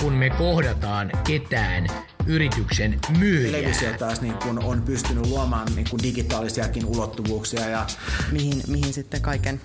kuin 0.00 0.14
me 0.14 0.30
kohdataan 0.30 1.12
ketään 1.26 1.86
yrityksen 2.26 2.98
myyjää. 3.18 3.52
televisio 3.52 3.92
taas 3.98 4.20
niin 4.20 4.34
kun 4.34 4.64
on 4.64 4.82
pystynyt 4.82 5.26
luomaan 5.26 5.68
niin 5.74 5.86
kun 5.90 6.02
digitaalisiakin 6.02 6.84
ulottuvuuksia 6.84 7.68
ja 7.68 7.86
mihin, 8.32 8.62
mihin 8.66 8.92
sitten 8.92 9.22
kaiken 9.22 9.60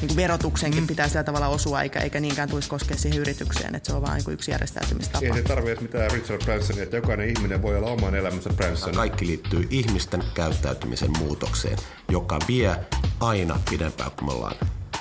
niin 0.00 0.08
kuin 0.08 0.16
verotuksenkin 0.16 0.80
mm. 0.80 0.86
pitää 0.86 1.08
sillä 1.08 1.24
tavalla 1.24 1.48
osua, 1.48 1.82
eikä, 1.82 2.00
eikä 2.00 2.20
niinkään 2.20 2.48
tulisi 2.48 2.68
koskea 2.68 2.96
siihen 2.96 3.20
yritykseen, 3.20 3.74
että 3.74 3.90
se 3.90 3.96
on 3.96 4.02
vain 4.02 4.14
niin 4.14 4.24
kuin 4.24 4.34
yksi 4.34 4.50
järjestäytymistapa. 4.50 5.26
Ei 5.26 5.34
se 5.34 5.42
tarvitse 5.42 5.82
mitään 5.82 6.10
Richard 6.10 6.44
Bransonia, 6.44 6.82
että 6.82 6.96
jokainen 6.96 7.28
ihminen 7.28 7.62
voi 7.62 7.76
olla 7.76 7.90
oman 7.90 8.14
elämänsä 8.14 8.50
Branson. 8.50 8.94
Kaikki 8.94 9.26
liittyy 9.26 9.66
ihmisten 9.70 10.22
käyttäytymisen 10.34 11.10
muutokseen, 11.18 11.78
joka 12.08 12.38
vie 12.48 12.76
aina 13.20 13.60
pidempään 13.70 14.10
kuin 14.10 14.24
me 14.24 14.32
ollaan 14.32 14.56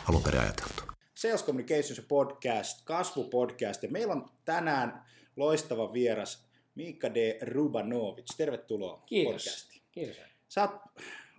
alun 0.09 0.23
perin 0.23 0.41
ajateltu. 0.41 0.86
Sales 1.17 1.45
Communications 1.45 2.01
Podcast, 2.07 2.81
kasvupodcast. 2.85 3.83
Ja 3.83 3.89
meillä 3.89 4.13
on 4.13 4.29
tänään 4.45 5.05
loistava 5.35 5.93
vieras 5.93 6.47
Miikka 6.75 7.13
D. 7.13 7.37
Rubanovic. 7.41 8.37
Tervetuloa 8.37 9.03
Kiitos. 9.05 9.45
podcastiin. 9.45 9.81
Kiitos. 9.91 10.17
Sä 10.47 10.61
oot 10.61 10.81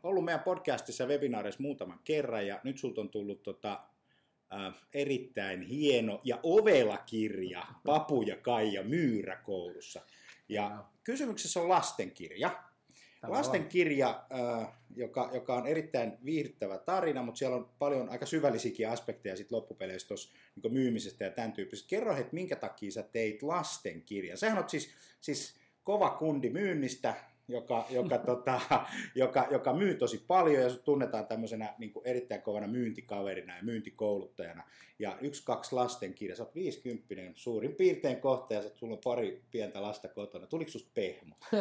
ollut 0.03 0.25
meidän 0.25 0.41
podcastissa 0.41 1.05
ja 1.05 1.09
webinaareissa 1.09 1.63
muutaman 1.63 2.01
kerran 2.05 2.47
ja 2.47 2.61
nyt 2.65 2.79
sulta 2.79 3.01
on 3.01 3.09
tullut 3.09 3.43
tota, 3.43 3.81
äh, 4.53 4.75
erittäin 4.95 5.63
hieno 5.63 6.21
ja 6.25 6.41
ovela 6.43 6.97
kirja 6.97 7.67
Papu 7.87 8.23
ja 8.23 8.37
Kaija 8.37 8.83
Myyräkoulussa. 8.83 10.01
Ja 10.49 10.85
kysymyksessä 11.05 11.61
on 11.61 11.69
lastenkirja. 11.69 12.65
Lastenkirja, 13.23 14.25
äh, 14.35 14.69
joka, 14.97 15.31
joka 15.35 15.55
on 15.55 15.67
erittäin 15.67 16.13
viihdyttävä 16.25 16.79
tarina, 16.79 17.23
mutta 17.23 17.39
siellä 17.39 17.57
on 17.57 17.71
paljon 17.79 18.09
aika 18.09 18.27
syvällisiäkin 18.27 18.89
aspekteja 18.89 19.37
sit 19.37 19.53
loppupeleissä 19.53 20.09
tuossa 20.09 20.33
niin 20.63 20.73
myymisestä 20.73 21.25
ja 21.25 21.31
tämän 21.31 21.53
tyyppisestä. 21.53 21.89
Kerro, 21.89 22.17
että 22.17 22.35
minkä 22.35 22.57
takia 22.57 22.91
sä 22.91 23.03
teit 23.03 23.43
lastenkirjan. 23.43 24.39
Sähän 24.39 24.59
on 24.59 24.69
siis, 24.69 24.91
siis 25.21 25.55
kova 25.85 26.11
kundi 26.11 26.51
myynnistä, 26.51 27.15
joka, 27.49 27.87
joka, 27.91 28.19
tota, 28.27 28.61
joka, 29.15 29.47
joka 29.51 29.73
myy 29.73 29.95
tosi 29.95 30.25
paljon 30.27 30.63
ja 30.63 30.71
tunnetaan 30.85 31.27
tämmöisenä 31.27 31.75
niin 31.79 31.93
kuin 31.93 32.07
erittäin 32.07 32.43
kovana 32.43 32.67
myyntikaverina 32.67 33.57
ja 33.57 33.63
myyntikouluttajana. 33.63 34.63
Ja 34.99 35.19
yksi, 35.21 35.43
kaksi 35.45 35.75
lastenkirja, 35.75 36.37
sä 36.37 36.43
oot 36.43 36.55
50 36.55 37.15
suurin 37.35 37.75
piirtein 37.75 38.21
kohta 38.21 38.55
ja 38.55 38.63
sä- 38.63 38.71
sulla 38.75 38.95
on 38.95 39.01
pari 39.05 39.43
pientä 39.51 39.83
lasta 39.83 40.09
kotona. 40.09 40.47
Tuliko 40.47 40.71
susta 40.71 40.91
pehmo? 40.95 41.35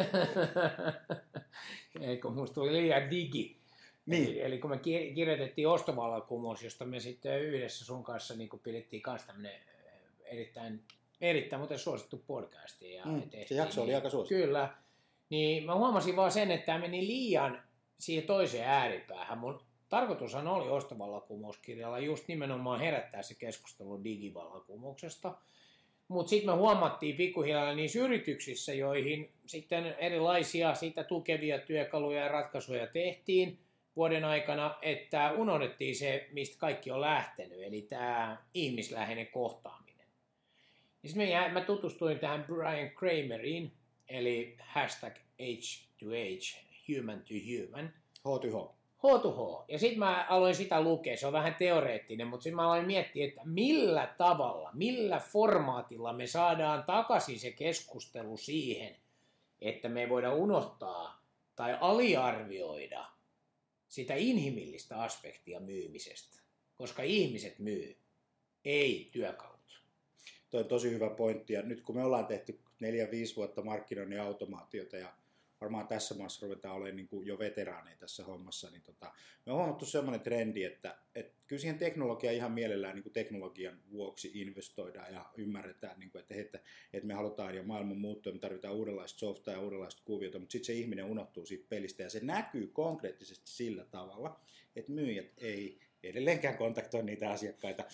Eikö 2.00 2.30
musta 2.30 2.54
tuli 2.54 2.72
liian 2.72 3.10
digi. 3.10 3.58
Niin. 4.06 4.28
Eli, 4.28 4.40
eli 4.42 4.58
kun 4.58 4.70
me 4.70 4.78
ki- 4.78 5.12
kirjoitettiin 5.14 5.68
ostovallankumous, 5.68 6.62
josta 6.62 6.84
me 6.84 7.00
sitten 7.00 7.42
yhdessä 7.42 7.84
sun 7.84 8.04
kanssa 8.04 8.34
niin 8.36 8.48
pidettiin 8.62 9.02
kanssa 9.02 9.26
tämmöinen 9.26 9.60
erittäin, 10.24 10.82
erittäin 11.20 11.60
muuten 11.60 11.78
suosittu 11.78 12.24
podcasti. 12.26 12.92
Ja 12.94 13.04
Mm, 13.04 13.22
se 13.22 13.28
tehtiin, 13.28 13.58
jakso 13.58 13.80
oli 13.80 13.88
niin, 13.88 13.96
aika 13.96 14.10
suosittu. 14.10 14.34
Kyllä. 14.34 14.74
Niin 15.30 15.64
mä 15.64 15.74
huomasin 15.74 16.16
vaan 16.16 16.32
sen, 16.32 16.50
että 16.50 16.66
tämä 16.66 16.78
meni 16.78 17.06
liian 17.06 17.62
siihen 17.98 18.26
toiseen 18.26 18.68
ääripäähän. 18.68 19.38
Mun 19.38 19.62
tarkoitushan 19.88 20.48
oli 20.48 20.68
ostovallankumouskirjalla 20.68 21.98
just 21.98 22.28
nimenomaan 22.28 22.80
herättää 22.80 23.22
se 23.22 23.34
keskustelu 23.34 24.04
digivallankumouksesta. 24.04 25.34
Mutta 26.08 26.30
sitten 26.30 26.50
me 26.50 26.56
huomattiin 26.56 27.16
pikkuhiljaa 27.16 27.74
niissä 27.74 27.98
yrityksissä, 27.98 28.74
joihin 28.74 29.32
sitten 29.46 29.94
erilaisia 29.98 30.74
sitä 30.74 31.04
tukevia 31.04 31.58
työkaluja 31.58 32.20
ja 32.20 32.28
ratkaisuja 32.28 32.86
tehtiin 32.86 33.58
vuoden 33.96 34.24
aikana, 34.24 34.74
että 34.82 35.32
unohdettiin 35.32 35.96
se, 35.96 36.28
mistä 36.32 36.56
kaikki 36.58 36.90
on 36.90 37.00
lähtenyt, 37.00 37.62
eli 37.62 37.82
tämä 37.82 38.36
ihmisläheinen 38.54 39.26
kohtaaminen. 39.26 40.06
Ja 41.02 41.08
sitten 41.08 41.52
mä, 41.52 41.60
tutustuin 41.60 42.18
tähän 42.18 42.44
Brian 42.44 42.90
Krameriin, 42.90 43.72
eli 44.08 44.56
hashtag 44.60 45.16
H2H, 45.42 46.58
human 46.88 47.20
to 47.20 47.34
human, 47.34 47.92
H2H. 48.18 48.78
H2H. 48.98 49.64
Ja 49.68 49.78
sitten 49.78 49.98
mä 49.98 50.26
aloin 50.28 50.54
sitä 50.54 50.82
lukea, 50.82 51.16
se 51.16 51.26
on 51.26 51.32
vähän 51.32 51.54
teoreettinen, 51.54 52.26
mutta 52.26 52.42
sitten 52.42 52.56
mä 52.56 52.66
aloin 52.66 52.86
miettiä, 52.86 53.28
että 53.28 53.40
millä 53.44 54.14
tavalla, 54.18 54.70
millä 54.72 55.18
formaatilla 55.18 56.12
me 56.12 56.26
saadaan 56.26 56.84
takaisin 56.84 57.40
se 57.40 57.50
keskustelu 57.50 58.36
siihen, 58.36 58.96
että 59.60 59.88
me 59.88 60.00
ei 60.00 60.08
voida 60.08 60.34
unohtaa 60.34 61.24
tai 61.56 61.76
aliarvioida 61.80 63.04
sitä 63.88 64.14
inhimillistä 64.14 65.02
aspektia 65.02 65.60
myymisestä, 65.60 66.42
koska 66.76 67.02
ihmiset 67.02 67.58
myy, 67.58 67.96
ei 68.64 69.08
työkalut. 69.12 69.82
Toi 70.50 70.60
on 70.60 70.68
tosi 70.68 70.90
hyvä 70.90 71.10
pointti. 71.10 71.52
Ja 71.52 71.62
nyt 71.62 71.80
kun 71.80 71.96
me 71.96 72.04
ollaan 72.04 72.26
tehty 72.26 72.60
4-5 72.82 73.36
vuotta 73.36 73.62
markkinoinnin 73.62 74.20
automaatiota 74.20 74.96
ja 74.96 75.14
varmaan 75.60 75.88
tässä 75.88 76.14
maassa 76.14 76.46
ruvetaan 76.46 76.76
olemaan 76.76 76.96
niin 76.96 77.08
kuin 77.08 77.26
jo 77.26 77.38
veteraaneja 77.38 77.96
tässä 77.96 78.24
hommassa, 78.24 78.70
niin 78.70 78.82
tota, 78.82 79.12
me 79.46 79.52
on 79.52 79.58
huomattu 79.58 79.86
semmoinen 79.86 80.20
trendi, 80.20 80.64
että, 80.64 80.98
että 81.14 81.32
kyllä 81.46 81.60
siihen 81.60 81.78
teknologiaan 81.78 82.36
ihan 82.36 82.52
mielellään 82.52 82.94
niin 82.94 83.02
kuin 83.02 83.12
teknologian 83.12 83.78
vuoksi 83.90 84.30
investoidaan 84.34 85.14
ja 85.14 85.30
ymmärretään, 85.36 86.00
niin 86.00 86.10
kuin, 86.10 86.20
että, 86.22 86.34
että, 86.34 86.60
että 86.92 87.06
me 87.06 87.14
halutaan 87.14 87.56
ja 87.56 87.62
maailman 87.62 87.96
muuttua, 87.96 88.32
me 88.32 88.38
tarvitaan 88.38 88.74
uudenlaista 88.74 89.18
softaa 89.18 89.54
ja 89.54 89.60
uudenlaista 89.60 90.02
kuviota, 90.04 90.38
mutta 90.38 90.52
sitten 90.52 90.66
se 90.66 90.72
ihminen 90.72 91.04
unohtuu 91.04 91.46
siitä 91.46 91.66
pelistä 91.68 92.02
ja 92.02 92.10
se 92.10 92.20
näkyy 92.22 92.66
konkreettisesti 92.66 93.50
sillä 93.50 93.84
tavalla, 93.84 94.40
että 94.76 94.92
myyjät 94.92 95.32
ei 95.38 95.80
edelleenkään 96.02 96.56
kontaktoi 96.56 97.02
niitä 97.02 97.30
asiakkaita, 97.30 97.84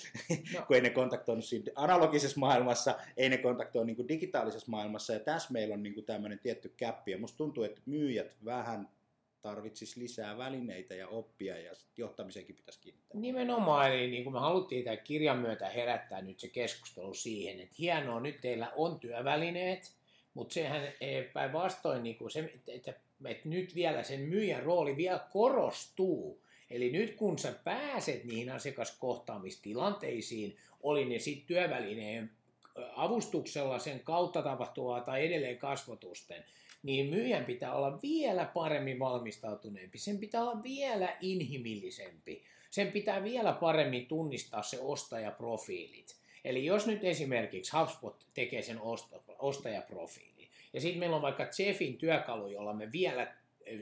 no. 0.54 0.62
kun 0.66 0.76
ei 0.76 0.82
ne 0.82 0.90
kontaktoinut 0.90 1.44
siinä 1.44 1.72
analogisessa 1.74 2.40
maailmassa, 2.40 2.98
ei 3.16 3.28
ne 3.28 3.38
kontaktoi 3.38 3.86
niin 3.86 4.08
digitaalisessa 4.08 4.70
maailmassa, 4.70 5.12
ja 5.12 5.20
tässä 5.20 5.52
meillä 5.52 5.74
on 5.74 5.82
niin 5.82 6.04
tämmöinen 6.04 6.38
tietty 6.38 6.74
käppi, 6.76 7.10
ja 7.10 7.18
musta 7.18 7.36
tuntuu, 7.36 7.64
että 7.64 7.80
myyjät 7.86 8.36
vähän 8.44 8.88
tarvitsis 9.42 9.96
lisää 9.96 10.38
välineitä 10.38 10.94
ja 10.94 11.08
oppia, 11.08 11.58
ja 11.58 11.72
johtamiseenkin 11.96 12.56
pitäisi 12.56 12.80
kiinnittää. 12.80 13.20
Nimenomaan, 13.20 13.92
eli 13.92 14.10
niin 14.10 14.24
kuin 14.24 14.32
me 14.34 14.40
haluttiin 14.40 14.84
tämän 14.84 14.98
kirjan 15.04 15.38
myötä 15.38 15.70
herättää 15.70 16.22
nyt 16.22 16.40
se 16.40 16.48
keskustelu 16.48 17.14
siihen, 17.14 17.60
että 17.60 17.74
hienoa, 17.78 18.20
nyt 18.20 18.40
teillä 18.40 18.72
on 18.76 19.00
työvälineet, 19.00 19.92
mutta 20.34 20.54
sehän 20.54 20.82
eh, 21.00 21.32
päinvastoin 21.32 22.02
niin 22.02 22.16
kuin 22.16 22.30
se, 22.30 22.40
että, 22.54 22.72
että, 22.72 22.94
että 23.24 23.48
nyt 23.48 23.74
vielä 23.74 24.02
sen 24.02 24.20
myyjän 24.20 24.62
rooli 24.62 24.96
vielä 24.96 25.26
korostuu. 25.32 26.43
Eli 26.74 26.90
nyt 26.90 27.14
kun 27.14 27.38
sä 27.38 27.54
pääset 27.64 28.24
niihin 28.24 28.50
asiakaskohtaamistilanteisiin, 28.50 30.56
oli 30.82 31.04
ne 31.04 31.18
sitten 31.18 31.46
työvälineen 31.46 32.30
avustuksella 32.96 33.78
sen 33.78 34.00
kautta 34.00 34.42
tapahtuvaa 34.42 35.00
tai 35.00 35.26
edelleen 35.26 35.58
kasvotusten, 35.58 36.44
niin 36.82 37.06
myyjän 37.06 37.44
pitää 37.44 37.74
olla 37.74 37.98
vielä 38.02 38.44
paremmin 38.44 38.98
valmistautuneempi, 38.98 39.98
sen 39.98 40.18
pitää 40.18 40.42
olla 40.42 40.62
vielä 40.62 41.16
inhimillisempi, 41.20 42.42
sen 42.70 42.92
pitää 42.92 43.24
vielä 43.24 43.52
paremmin 43.52 44.06
tunnistaa 44.06 44.62
se 44.62 44.80
ostajaprofiilit. 44.80 46.16
Eli 46.44 46.64
jos 46.64 46.86
nyt 46.86 47.04
esimerkiksi 47.04 47.76
HubSpot 47.76 48.26
tekee 48.34 48.62
sen 48.62 48.80
osto, 48.80 49.24
ostajaprofiili, 49.38 50.48
ja 50.72 50.80
sitten 50.80 50.98
meillä 50.98 51.16
on 51.16 51.22
vaikka 51.22 51.46
Jeffin 51.58 51.98
työkalu, 51.98 52.48
jolla 52.48 52.74
me 52.74 52.92
vielä 52.92 53.34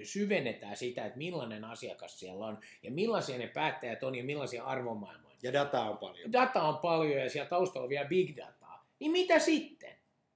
syvennetään 0.05 0.77
sitä, 0.77 1.07
että 1.07 1.19
millainen 1.19 1.65
asiakas 1.65 2.21
siellä 2.21 2.47
on, 2.47 2.59
ja 2.83 2.91
millaisia 2.91 3.39
ne 3.39 3.47
päättäjät 3.47 4.03
on, 4.03 4.15
ja 4.15 4.25
millaisia 4.25 4.65
arvomaailmoja. 4.65 5.37
Ja 5.43 5.53
dataa 5.53 5.91
on 5.91 5.99
paljon. 5.99 6.33
Data 6.33 6.63
on 6.63 6.79
paljon, 6.79 7.21
ja 7.21 7.31
siellä 7.31 7.49
taustalla 7.49 7.85
on 7.85 7.91
vielä 7.91 8.09
big 8.09 8.37
dataa. 8.37 8.87
Niin 8.99 9.13
mitä 9.13 9.39
sitten? 9.39 9.95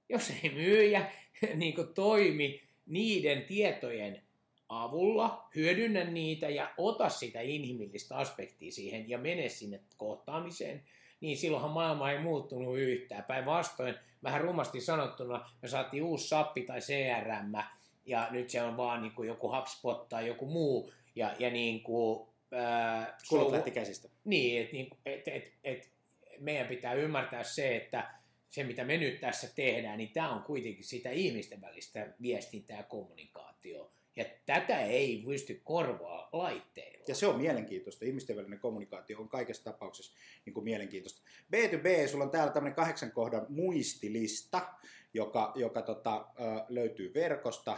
Jos 0.09 0.31
ei 0.43 0.49
myyjä 0.49 1.11
niin 1.55 1.75
toimi 1.95 2.61
niiden 2.85 3.41
tietojen 3.41 4.21
avulla, 4.69 5.49
hyödynnä 5.55 6.03
niitä 6.03 6.49
ja 6.49 6.73
ota 6.77 7.09
sitä 7.09 7.41
inhimillistä 7.41 8.15
aspektia 8.15 8.71
siihen 8.71 9.09
ja 9.09 9.17
mene 9.17 9.49
sinne 9.49 9.81
kohtaamiseen, 9.97 10.83
niin 11.21 11.37
silloinhan 11.37 11.71
maailma 11.71 12.11
ei 12.11 12.19
muuttunut 12.19 12.79
yhtään. 12.79 13.23
Päinvastoin, 13.23 13.95
vähän 14.23 14.41
rumasti 14.41 14.81
sanottuna, 14.81 15.49
me 15.61 15.67
saatiin 15.67 16.03
uusi 16.03 16.27
sappi 16.27 16.61
tai 16.61 16.79
CRM, 16.79 17.63
ja 18.07 18.27
nyt 18.31 18.49
se 18.49 18.61
on 18.61 18.77
vaan 18.77 19.01
niin 19.01 19.13
kuin 19.13 19.27
joku 19.27 19.55
HubSpot 19.55 20.09
tai 20.09 20.27
joku 20.27 20.45
muu, 20.45 20.91
ja, 21.15 21.35
ja 21.39 21.49
niin 21.49 21.83
kuin, 21.83 22.27
ää, 22.51 23.17
Kulut 23.29 23.51
lähti 23.51 23.71
käsistä. 23.71 24.09
Niin, 24.25 24.61
että 24.61 24.73
niin, 24.73 24.89
et, 25.05 25.27
et, 25.27 25.53
et 25.63 25.91
meidän 26.39 26.67
pitää 26.67 26.93
ymmärtää 26.93 27.43
se, 27.43 27.75
että 27.75 28.13
se 28.49 28.63
mitä 28.63 28.83
me 28.83 28.97
nyt 28.97 29.19
tässä 29.19 29.47
tehdään, 29.55 29.97
niin 29.97 30.13
tämä 30.13 30.35
on 30.35 30.43
kuitenkin 30.43 30.83
sitä 30.83 31.09
ihmisten 31.09 31.61
välistä 31.61 32.13
viestintää 32.21 32.77
ja 32.77 32.83
kommunikaatio. 32.83 33.91
Ja 34.15 34.25
tätä 34.45 34.81
ei 34.81 35.23
pysty 35.25 35.61
korvaa 35.63 36.29
laitteilla. 36.33 37.05
Ja 37.07 37.15
se 37.15 37.27
on 37.27 37.41
mielenkiintoista. 37.41 38.05
Ihmisten 38.05 38.35
välinen 38.35 38.59
kommunikaatio 38.59 39.19
on 39.19 39.29
kaikessa 39.29 39.63
tapauksessa 39.63 40.17
niin 40.45 40.53
kuin 40.53 40.63
mielenkiintoista. 40.63 41.21
B2B, 41.55 42.07
sulla 42.07 42.23
on 42.23 42.31
täällä 42.31 42.53
tämmöinen 42.53 42.75
kahdeksan 42.75 43.11
kohdan 43.11 43.45
muistilista, 43.49 44.67
joka, 45.13 45.51
joka 45.55 45.81
tota, 45.81 46.27
löytyy 46.69 47.13
verkosta 47.13 47.77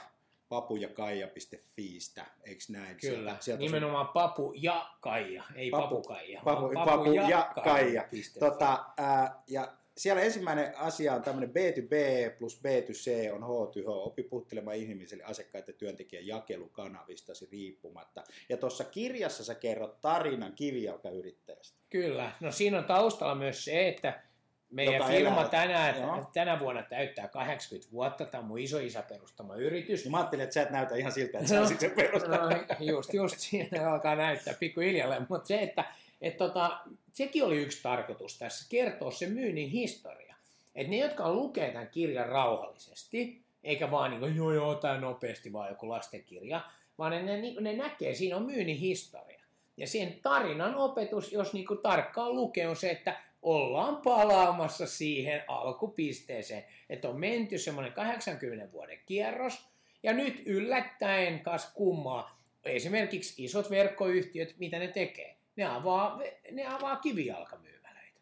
papujakaija.fiistä, 0.49 2.25
eikö 2.43 2.63
näin? 2.69 2.97
Kyllä, 2.97 3.15
sieltä, 3.15 3.37
sieltä 3.39 3.61
nimenomaan 3.61 4.05
sun... 4.05 4.13
papu 4.13 4.53
ja 4.55 4.89
kaija, 5.01 5.43
ei 5.55 5.69
papu, 5.69 5.83
papukaija. 5.83 6.41
Papu, 6.43 6.69
papu, 6.73 6.89
papu 6.89 7.11
ja, 7.11 7.29
ja 7.29 7.53
kaija. 7.63 8.05
Tota, 8.39 8.85
ää, 8.97 9.43
ja 9.47 9.77
siellä 9.99 10.21
ensimmäinen 10.21 10.77
asia 10.77 11.13
on 11.13 11.23
tämmöinen 11.23 11.49
B2B 11.49 11.91
plus 12.37 12.61
B2C 12.61 13.33
on 13.33 13.41
H2H, 13.41 13.89
oppi 13.89 14.23
puhuttelemaan 14.23 14.77
ihmisille 14.77 15.23
asiakkaiden 15.23 15.75
työntekijän 15.75 16.27
jakelukanavistasi 16.27 17.49
riippumatta. 17.51 18.23
Ja 18.49 18.57
tuossa 18.57 18.83
kirjassa 18.83 19.43
sä 19.43 19.55
kerrot 19.55 20.01
tarinan 20.01 20.53
kivijalkayrittäjästä. 20.53 21.77
Kyllä, 21.89 22.31
no 22.39 22.51
siinä 22.51 22.77
on 22.77 22.85
taustalla 22.85 23.35
myös 23.35 23.65
se, 23.65 23.87
että 23.87 24.21
meidän 24.71 25.07
firma 25.07 25.35
elää. 25.35 25.49
tänä, 25.49 25.93
tänä 26.33 26.59
vuonna 26.59 26.83
täyttää 26.83 27.27
80 27.27 27.91
vuotta. 27.91 28.25
Tämä 28.25 28.41
on 28.41 28.47
mun 28.47 28.59
isoisä 28.59 29.01
perustama 29.01 29.55
yritys. 29.55 30.05
Ja 30.05 30.11
mä 30.11 30.17
ajattelin, 30.17 30.43
että 30.43 30.53
sä 30.53 30.61
et 30.61 30.69
näytä 30.69 30.95
ihan 30.95 31.11
siltä, 31.11 31.37
että 31.37 31.49
sä 31.49 31.59
olisit 31.59 31.79
sen 31.79 31.91
perustanut. 31.91 32.51
No, 32.51 32.75
just, 32.79 33.13
just 33.13 33.39
siinä 33.39 33.91
alkaa 33.91 34.15
näyttää 34.15 34.53
pikkuhiljalleen. 34.53 35.25
Mutta 35.29 35.47
se, 35.47 35.59
että 35.59 35.85
et 36.21 36.37
tota, 36.37 36.79
sekin 37.13 37.43
oli 37.43 37.57
yksi 37.57 37.83
tarkoitus 37.83 38.37
tässä, 38.37 38.65
kertoa 38.69 39.11
se 39.11 39.27
myynnin 39.27 39.69
historia. 39.69 40.35
Että 40.75 40.91
ne, 40.91 40.97
jotka 40.97 41.33
lukee 41.33 41.71
tämän 41.71 41.87
kirjan 41.87 42.29
rauhallisesti, 42.29 43.41
eikä 43.63 43.91
vaan 43.91 44.11
niin 44.11 44.19
kuin, 44.19 44.35
joo 44.35 44.53
joo, 44.53 44.75
tämä 44.75 44.97
nopeasti 44.97 45.53
vaan 45.53 45.69
joku 45.69 45.89
lastenkirja, 45.89 46.61
vaan 46.97 47.11
ne, 47.11 47.21
ne, 47.21 47.53
ne 47.59 47.73
näkee, 47.73 48.15
siinä 48.15 48.35
on 48.35 48.45
myynnin 48.45 48.77
historia. 48.77 49.39
Ja 49.77 49.87
sen 49.87 50.19
tarinan 50.23 50.75
opetus, 50.75 51.31
jos 51.31 51.53
niin 51.53 51.67
kuin 51.67 51.79
tarkkaan 51.79 52.35
lukee, 52.35 52.67
on 52.67 52.75
se, 52.75 52.89
että 52.89 53.28
ollaan 53.41 53.97
palaamassa 53.97 54.87
siihen 54.87 55.43
alkupisteeseen, 55.47 56.65
että 56.89 57.09
on 57.09 57.19
menty 57.19 57.57
semmoinen 57.57 57.93
80 57.93 58.71
vuoden 58.71 58.99
kierros, 59.05 59.69
ja 60.03 60.13
nyt 60.13 60.43
yllättäen 60.45 61.39
kas 61.39 61.71
kummaa, 61.73 62.41
esimerkiksi 62.63 63.43
isot 63.43 63.69
verkkoyhtiöt, 63.69 64.55
mitä 64.57 64.79
ne 64.79 64.87
tekee? 64.87 65.37
Ne 65.55 65.65
avaa, 65.65 66.21
ne 66.51 66.67
avaa 66.67 66.95
kivijalkamyymälöitä. 66.95 68.19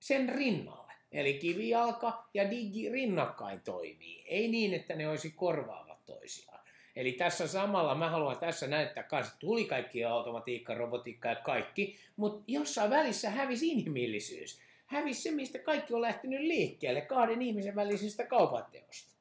Sen 0.00 0.28
rinnalle. 0.28 0.92
Eli 1.12 1.34
kivijalka 1.34 2.28
ja 2.34 2.50
digi 2.50 2.88
rinnakkain 2.88 3.60
toimii. 3.60 4.24
Ei 4.26 4.48
niin, 4.48 4.74
että 4.74 4.96
ne 4.96 5.08
olisi 5.08 5.30
korvaavat 5.30 6.06
toisiaan. 6.06 6.57
Eli 6.98 7.12
tässä 7.12 7.46
samalla 7.46 7.94
mä 7.94 8.10
haluan 8.10 8.38
tässä 8.38 8.66
näyttää 8.66 9.02
kanssa, 9.02 9.38
tuli 9.38 9.64
kaikki 9.64 10.04
automatiikka, 10.04 10.74
robotiikka 10.74 11.28
ja 11.28 11.36
kaikki, 11.36 11.96
mutta 12.16 12.44
jossain 12.46 12.90
välissä 12.90 13.30
hävisi 13.30 13.68
inhimillisyys. 13.68 14.60
Hävisi 14.86 15.22
se, 15.22 15.30
mistä 15.30 15.58
kaikki 15.58 15.94
on 15.94 16.02
lähtenyt 16.02 16.40
liikkeelle, 16.40 17.00
kahden 17.00 17.42
ihmisen 17.42 17.74
välisestä 17.74 18.26
kaupanteosta. 18.26 19.14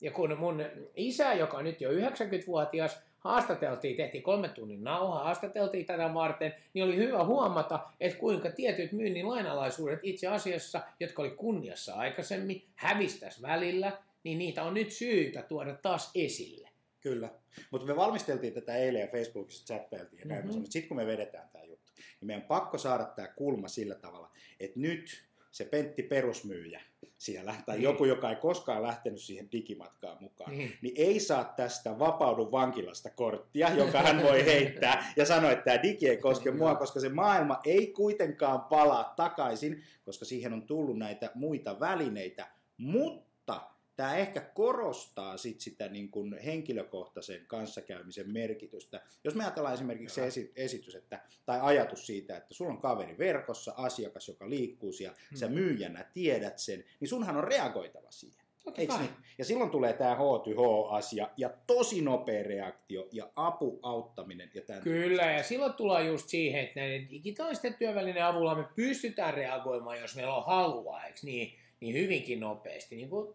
Ja 0.00 0.10
kun 0.10 0.38
mun 0.38 0.64
isä, 0.96 1.34
joka 1.34 1.56
on 1.56 1.64
nyt 1.64 1.80
jo 1.80 1.90
90-vuotias, 1.90 3.02
haastateltiin, 3.18 3.96
tehtiin 3.96 4.22
kolme 4.22 4.48
tunnin 4.48 4.84
nauha, 4.84 5.24
haastateltiin 5.24 5.86
tätä 5.86 6.14
varten, 6.14 6.54
niin 6.74 6.84
oli 6.84 6.96
hyvä 6.96 7.24
huomata, 7.24 7.80
että 8.00 8.18
kuinka 8.18 8.50
tietyt 8.50 8.92
myynnin 8.92 9.28
lainalaisuudet 9.28 10.00
itse 10.02 10.26
asiassa, 10.26 10.80
jotka 11.00 11.22
oli 11.22 11.30
kunniassa 11.30 11.94
aikaisemmin, 11.94 12.64
hävistäisi 12.74 13.42
välillä, 13.42 13.92
niin 14.24 14.38
niitä 14.38 14.62
on 14.62 14.74
nyt 14.74 14.90
syytä 14.90 15.42
tuoda 15.42 15.74
taas 15.74 16.10
esille. 16.14 16.69
Kyllä, 17.00 17.30
mutta 17.70 17.86
me 17.86 17.96
valmisteltiin 17.96 18.54
tätä 18.54 18.76
eilen 18.76 19.00
ja 19.00 19.06
Facebookissa 19.06 19.64
chattailtiin 19.64 20.20
ja 20.20 20.26
näin, 20.26 20.46
mm-hmm. 20.46 20.64
sitten 20.64 20.88
kun 20.88 20.96
me 20.96 21.06
vedetään 21.06 21.48
tämä 21.48 21.64
juttu, 21.64 21.92
niin 21.96 22.26
meidän 22.26 22.42
on 22.42 22.48
pakko 22.48 22.78
saada 22.78 23.04
tämä 23.04 23.28
kulma 23.28 23.68
sillä 23.68 23.94
tavalla, 23.94 24.30
että 24.60 24.80
nyt 24.80 25.30
se 25.50 25.64
Pentti 25.64 26.02
perusmyyjä 26.02 26.80
siellä, 27.18 27.54
tai 27.66 27.76
niin. 27.76 27.84
joku, 27.84 28.04
joka 28.04 28.30
ei 28.30 28.36
koskaan 28.36 28.82
lähtenyt 28.82 29.20
siihen 29.20 29.52
digimatkaan 29.52 30.16
mukaan, 30.20 30.50
niin. 30.50 30.72
niin 30.82 30.94
ei 30.96 31.20
saa 31.20 31.44
tästä 31.44 31.98
vapaudun 31.98 32.52
vankilasta 32.52 33.10
korttia, 33.10 33.74
joka 33.74 34.02
hän 34.02 34.22
voi 34.22 34.44
heittää 34.52 35.12
ja 35.16 35.26
sanoa, 35.26 35.50
että 35.50 35.64
tämä 35.64 35.82
digi 35.82 36.08
ei 36.08 36.16
koske 36.16 36.50
mua, 36.50 36.74
koska 36.74 37.00
se 37.00 37.08
maailma 37.08 37.60
ei 37.64 37.86
kuitenkaan 37.86 38.60
palaa 38.60 39.12
takaisin, 39.16 39.82
koska 40.04 40.24
siihen 40.24 40.52
on 40.52 40.66
tullut 40.66 40.98
näitä 40.98 41.30
muita 41.34 41.80
välineitä, 41.80 42.46
mutta 42.76 43.70
tämä 44.00 44.16
ehkä 44.16 44.40
korostaa 44.40 45.36
sit 45.36 45.60
sitä 45.60 45.88
niin 45.88 46.10
kuin 46.10 46.38
henkilökohtaisen 46.38 47.46
kanssakäymisen 47.46 48.30
merkitystä. 48.30 49.00
Jos 49.24 49.34
me 49.34 49.44
ajatellaan 49.44 49.74
esimerkiksi 49.74 50.14
se 50.14 50.26
esi- 50.26 50.52
esitys 50.56 50.94
että, 50.94 51.20
tai 51.46 51.60
ajatus 51.62 52.06
siitä, 52.06 52.36
että 52.36 52.54
sulla 52.54 52.70
on 52.70 52.80
kaveri 52.80 53.18
verkossa, 53.18 53.74
asiakas, 53.76 54.28
joka 54.28 54.50
liikkuu 54.50 54.92
siellä, 54.92 55.16
hmm. 55.30 55.36
sä 55.36 55.48
myyjänä 55.48 56.04
tiedät 56.12 56.58
sen, 56.58 56.84
niin 57.00 57.08
sunhan 57.08 57.36
on 57.36 57.44
reagoitava 57.44 58.10
siihen. 58.10 58.44
Niin? 58.76 59.10
Ja 59.38 59.44
silloin 59.44 59.70
tulee 59.70 59.92
tämä 59.92 60.14
H2H-asia 60.14 61.30
ja 61.36 61.50
tosi 61.66 62.02
nopea 62.02 62.42
reaktio 62.42 63.08
ja 63.12 63.30
apu, 63.36 63.78
auttaminen. 63.82 64.50
Ja 64.54 64.62
tämän 64.62 64.82
Kyllä, 64.82 65.06
tyyppistä. 65.06 65.30
ja 65.30 65.42
silloin 65.42 65.72
tulee 65.72 66.04
just 66.04 66.28
siihen, 66.28 66.60
että 66.60 66.80
näiden 66.80 67.10
digitaalisten 67.10 67.74
työvälinen 67.74 68.24
avulla 68.24 68.54
me 68.54 68.64
pystytään 68.76 69.34
reagoimaan, 69.34 70.00
jos 70.00 70.16
meillä 70.16 70.34
on 70.34 70.46
halua, 70.46 71.04
eikö 71.04 71.20
niin, 71.22 71.58
niin 71.80 71.94
hyvinkin 71.94 72.40
nopeasti. 72.40 72.96
Niin 72.96 73.10
kuin 73.10 73.34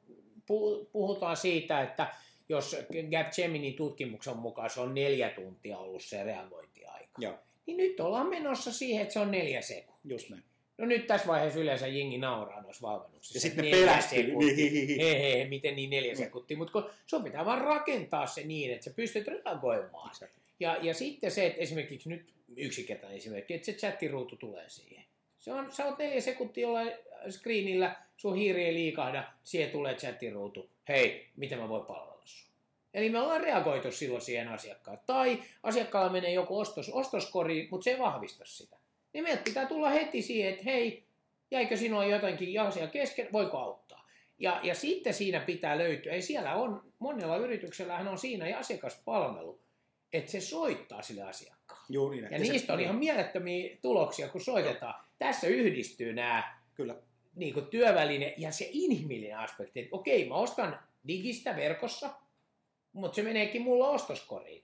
puhutaan 0.92 1.38
siitä, 1.38 1.81
että 1.81 2.07
jos 2.50 2.75
Gemini 3.36 3.71
tutkimuksen 3.71 4.38
mukaan 4.38 4.69
se 4.69 4.80
on 4.80 4.94
neljä 4.94 5.30
tuntia 5.30 5.77
ollut 5.77 6.04
se 6.04 6.23
reagointiaika, 6.23 7.21
Joo. 7.21 7.33
niin 7.66 7.78
nyt 7.78 7.99
ollaan 7.99 8.30
menossa 8.30 8.71
siihen, 8.71 9.02
että 9.02 9.14
se 9.14 9.19
on 9.19 9.31
neljä 9.31 9.61
sekuntia. 9.61 9.95
Just 10.04 10.30
näin. 10.30 10.44
No 10.78 10.85
nyt 10.85 11.07
tässä 11.07 11.28
vaiheessa 11.28 11.59
yleensä 11.59 11.87
jengi 11.87 12.18
nauraa 12.18 12.61
noissa 12.61 12.87
valmennuksissa. 12.87 13.37
Ja 13.37 13.42
sitten 13.42 13.66
ne 13.66 13.71
pelästyy. 13.71 14.33
Hei, 14.97 15.21
hei, 15.21 15.47
miten 15.47 15.75
niin 15.75 15.90
neljä 15.90 16.16
sekuntia. 16.16 16.57
Mutta 16.57 16.83
sun 17.06 17.23
pitää 17.23 17.45
vaan 17.45 17.61
rakentaa 17.61 18.28
se 18.28 18.44
niin, 18.44 18.71
että 18.71 18.83
sä 18.83 18.92
pystyt 18.95 19.28
reagoimaan. 19.28 20.16
Ja, 20.59 20.78
ja 20.81 20.94
sitten 20.94 21.31
se, 21.31 21.45
että 21.45 21.61
esimerkiksi 21.61 22.09
nyt 22.09 22.33
yksinkertainen 22.57 23.18
esimerkki, 23.18 23.54
että 23.54 23.66
se 23.66 23.73
chattiruutu 23.73 24.35
tulee 24.35 24.69
siihen. 24.69 25.04
Se 25.40 25.54
on, 25.54 25.71
sä 25.71 25.85
oot 25.85 25.97
neljä 25.97 26.21
sekuntia 26.21 26.61
jollain 26.61 26.92
screenillä, 27.30 27.95
sun 28.18 28.36
hiiri 28.36 28.66
ei 28.66 28.74
liikahda, 28.74 29.24
siihen 29.44 29.72
tulee 29.72 29.95
chattiruutu. 29.95 30.69
Hei, 30.88 31.30
miten 31.36 31.60
mä 31.60 31.69
voin 31.69 31.86
palvella 31.86 32.22
sun? 32.26 32.52
Eli 32.94 33.10
me 33.10 33.19
ollaan 33.19 33.42
reagoitu 33.42 33.92
silloin 33.92 34.22
siihen 34.22 34.48
asiakkaan. 34.48 35.00
Tai 35.06 35.44
asiakkaalla 35.64 36.12
menee 36.12 36.31
joku 36.31 36.60
ostos, 36.60 36.90
ostoskori, 36.90 37.68
mutta 37.72 37.84
se 37.84 37.92
ei 37.92 38.00
vahvista 38.00 38.45
sitä. 38.45 38.78
Niin 39.14 39.24
meidän 39.24 39.44
pitää 39.44 39.66
tulla 39.66 39.90
heti 39.90 40.22
siihen, 40.22 40.52
että 40.54 40.64
hei, 40.66 41.04
jäikö 41.52 41.78
sinua 41.78 42.06
jotenkin 42.06 42.62
asia 42.62 42.88
kesken, 42.88 43.28
voiko 43.34 43.57
auttaa? 43.57 44.06
Ja, 44.40 44.60
ja 44.64 44.76
sitten 44.76 45.14
siinä 45.14 45.40
pitää 45.40 45.78
löytyä, 45.78 46.14
ei 46.14 46.22
siellä 46.22 46.56
on, 46.56 46.84
monella 47.00 47.38
yrityksellähän 47.38 48.07
on 48.07 48.18
siinä 48.18 48.50
ja 48.50 48.60
asiakaspalvelu, 48.60 49.60
että 50.14 50.31
se 50.31 50.42
soittaa 50.42 51.02
sille 51.02 51.22
asiakkaalle. 51.22 51.86
Juuri 51.90 52.22
näin. 52.22 52.34
Ja, 52.34 52.38
ja 52.38 52.52
niistä 52.52 52.68
se, 52.68 52.74
on 52.74 52.80
ihan 52.80 52.95
mielettömiä 52.95 53.78
tuloksia, 53.81 54.30
kun 54.30 54.42
soitetaan. 54.42 55.06
Tässä 55.19 55.48
yhdistyy 55.48 56.14
nämä 56.14 56.57
Kyllä. 56.75 56.95
Niin 57.35 57.53
kuin 57.53 57.65
työväline 57.65 58.33
ja 58.37 58.51
se 58.51 58.69
inhimillinen 58.71 59.37
aspekti. 59.37 59.79
Että 59.79 59.95
okei, 59.95 60.29
mä 60.29 60.35
ostan 60.35 60.79
digistä 61.07 61.55
verkossa, 61.55 62.09
mutta 62.94 63.15
se 63.15 63.23
meneekin 63.23 63.61
mulla 63.61 63.89
ostoskoriin. 63.89 64.63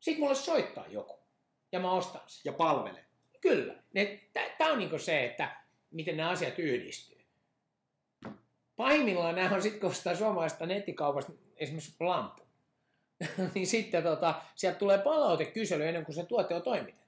Sitten 0.00 0.20
mulle 0.20 0.34
soittaa 0.34 0.86
joku 0.86 1.18
ja 1.72 1.80
mä 1.80 1.92
ostan 1.92 2.22
sen. 2.26 2.40
Ja 2.44 2.52
palvele. 2.52 3.04
Kyllä. 3.40 3.74
Tämä 4.58 4.72
on 4.72 4.78
niin 4.78 5.00
se, 5.00 5.24
että 5.24 5.56
miten 5.90 6.16
nämä 6.16 6.28
asiat 6.30 6.58
yhdistyy. 6.58 7.16
Pahimmillaan 8.76 9.34
nämä 9.34 9.54
on 9.54 9.62
sitten, 9.62 9.80
kun 9.80 9.90
ostaa 9.90 10.16
suomalaista 10.16 10.66
nettikaupasta 10.66 11.32
esimerkiksi 11.56 11.94
lampu. 12.00 12.42
niin 13.54 13.66
sitten 13.66 14.02
tota, 14.02 14.42
sieltä 14.54 14.78
tulee 14.78 14.98
palautekysely 14.98 15.88
ennen 15.88 16.04
kuin 16.04 16.14
se 16.14 16.24
tuote 16.24 16.54
on 16.54 16.62
toimitettu. 16.62 17.05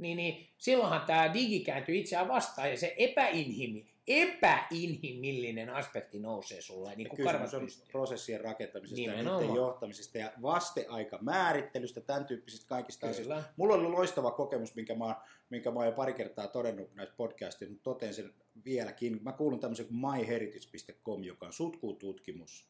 Niin, 0.00 0.16
niin 0.16 0.48
silloinhan 0.58 1.02
tämä 1.06 1.34
digi 1.34 1.60
kääntyy 1.60 1.96
itseään 1.96 2.28
vastaan 2.28 2.70
ja 2.70 2.76
se 2.76 2.94
epäinhimi, 2.98 3.90
epäinhimillinen 4.08 5.70
aspekti 5.70 6.18
nousee 6.18 6.60
sulle 6.62 6.94
niin 6.96 7.04
Ja 7.04 7.10
kuin 7.10 7.26
kysymys 7.26 7.54
on 7.54 7.60
pystyyn. 7.62 7.88
prosessien 7.92 8.40
rakentamisesta 8.40 9.00
ja 9.00 9.10
Nimenomaan. 9.10 9.40
niiden 9.42 9.56
johtamisesta 9.56 10.18
ja 10.18 10.32
vasteaika 10.42 11.18
määrittelystä, 11.22 12.00
tämän 12.00 12.24
tyyppisistä 12.24 12.68
kaikista 12.68 13.06
Kyllä. 13.06 13.10
asioista. 13.34 13.52
Mulla 13.56 13.74
oli 13.74 13.88
loistava 13.88 14.30
kokemus, 14.30 14.74
minkä 14.74 14.94
mä, 14.94 15.04
oon- 15.04 15.14
minkä 15.50 15.70
mä 15.70 15.78
oon 15.78 15.86
jo 15.86 15.92
pari 15.92 16.12
kertaa 16.12 16.48
todennut 16.48 16.94
näissä 16.94 17.14
podcastissa, 17.16 17.72
mutta 17.72 17.84
toteen 17.84 18.14
sen 18.14 18.34
vieläkin. 18.64 19.18
Mä 19.22 19.32
kuulun 19.32 19.60
tämmöisen 19.60 19.86
kuin 19.86 19.98
myheritage.com, 20.00 21.24
joka 21.24 21.46
on 21.46 21.52
sutkututkimus 21.52 22.69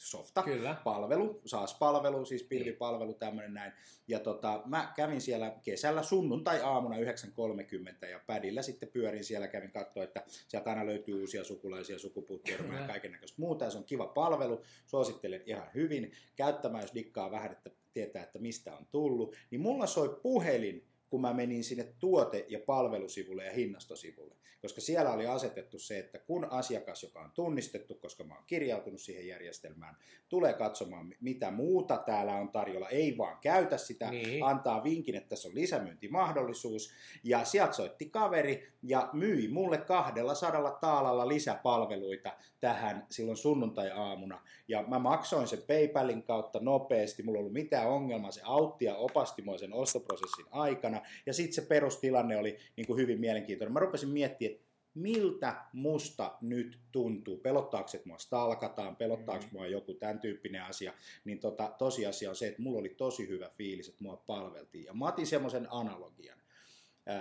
softa, 0.00 0.42
Kyllä. 0.42 0.76
palvelu, 0.84 1.40
SaaS-palvelu, 1.44 2.24
siis 2.24 2.42
pilvipalvelu, 2.42 3.14
tämmöinen 3.14 3.54
näin. 3.54 3.72
Ja 4.08 4.20
tota, 4.20 4.62
mä 4.64 4.92
kävin 4.96 5.20
siellä 5.20 5.56
kesällä 5.62 6.02
sunnuntai-aamuna 6.02 6.96
9.30 6.96 8.08
ja 8.08 8.20
pädillä 8.26 8.62
sitten 8.62 8.88
pyörin 8.88 9.24
siellä, 9.24 9.48
kävin 9.48 9.70
katsoa, 9.70 10.04
että 10.04 10.24
sieltä 10.48 10.70
aina 10.70 10.86
löytyy 10.86 11.20
uusia 11.20 11.44
sukulaisia, 11.44 11.98
sukupuuttiormaa 11.98 12.80
ja 12.80 12.86
kaiken 12.86 13.12
näköistä 13.12 13.40
muuta. 13.40 13.64
Ja 13.64 13.70
se 13.70 13.78
on 13.78 13.84
kiva 13.84 14.06
palvelu, 14.06 14.62
suosittelen 14.86 15.42
ihan 15.46 15.66
hyvin 15.74 16.12
käyttämään, 16.36 16.82
jos 16.84 16.94
dikkaa 16.94 17.30
vähän, 17.30 17.52
että 17.52 17.70
tietää, 17.92 18.22
että 18.22 18.38
mistä 18.38 18.76
on 18.76 18.86
tullut. 18.86 19.36
Niin 19.50 19.60
mulla 19.60 19.86
soi 19.86 20.20
puhelin, 20.22 20.89
kun 21.10 21.20
mä 21.20 21.34
menin 21.34 21.64
sinne 21.64 21.84
tuote- 21.98 22.44
ja 22.48 22.58
palvelusivulle 22.66 23.44
ja 23.44 23.52
hinnastosivulle. 23.52 24.34
Koska 24.62 24.80
siellä 24.80 25.12
oli 25.12 25.26
asetettu 25.26 25.78
se, 25.78 25.98
että 25.98 26.18
kun 26.18 26.44
asiakas, 26.50 27.02
joka 27.02 27.20
on 27.20 27.30
tunnistettu, 27.30 27.94
koska 27.94 28.24
mä 28.24 28.34
oon 28.34 28.44
kirjautunut 28.46 29.00
siihen 29.00 29.26
järjestelmään, 29.26 29.96
tulee 30.28 30.52
katsomaan, 30.52 31.06
mi- 31.06 31.16
mitä 31.20 31.50
muuta 31.50 31.96
täällä 31.96 32.34
on 32.34 32.48
tarjolla, 32.48 32.88
ei 32.88 33.18
vaan 33.18 33.38
käytä 33.40 33.78
sitä, 33.78 34.10
Niin. 34.10 34.44
antaa 34.44 34.84
vinkin, 34.84 35.14
että 35.14 35.28
tässä 35.28 35.48
on 35.48 35.54
lisämyyntimahdollisuus. 35.54 36.92
Ja 37.24 37.44
sieltä 37.44 37.72
soitti 37.72 38.06
kaveri 38.10 38.68
ja 38.82 39.08
myi 39.12 39.48
mulle 39.48 39.78
200 39.78 40.78
taalalla 40.80 41.28
lisäpalveluita 41.28 42.32
tähän 42.60 43.06
silloin 43.10 43.36
sunnuntai-aamuna. 43.36 44.40
Ja 44.68 44.82
mä 44.82 44.98
maksoin 44.98 45.48
sen 45.48 45.62
PayPalin 45.66 46.22
kautta 46.22 46.58
nopeasti, 46.62 47.22
mulla 47.22 47.36
ei 47.38 47.40
ollut 47.40 47.52
mitään 47.52 47.88
ongelmaa, 47.88 48.30
se 48.30 48.40
autti 48.44 48.84
ja 48.84 48.96
opasti 48.96 49.42
mua 49.42 49.58
sen 49.58 49.72
ostoprosessin 49.72 50.46
aikana. 50.50 50.99
Ja 51.26 51.32
sitten 51.32 51.54
se 51.54 51.62
perustilanne 51.62 52.36
oli 52.36 52.58
niin 52.76 52.86
kuin 52.86 52.98
hyvin 53.00 53.20
mielenkiintoinen. 53.20 53.72
Mä 53.72 53.80
rupesin 53.80 54.08
miettimään, 54.08 54.54
että 54.54 54.70
miltä 54.94 55.64
musta 55.72 56.38
nyt 56.40 56.78
tuntuu, 56.92 57.36
pelottaako 57.36 57.90
että 57.94 58.08
mua 58.08 58.18
stalkataan, 58.18 58.96
pelottaako 58.96 59.44
mua 59.52 59.66
joku 59.66 59.94
tämän 59.94 60.20
tyyppinen 60.20 60.62
asia, 60.62 60.92
niin 61.24 61.38
tota, 61.38 61.74
tosiasia 61.78 62.30
on 62.30 62.36
se, 62.36 62.46
että 62.46 62.62
mulla 62.62 62.78
oli 62.78 62.88
tosi 62.88 63.28
hyvä 63.28 63.50
fiilis, 63.56 63.88
että 63.88 64.04
mua 64.04 64.16
palveltiin. 64.16 64.84
Ja 64.84 64.94
mä 64.94 65.08
otin 65.08 65.26
semmoisen 65.26 65.66
analogian, 65.70 66.38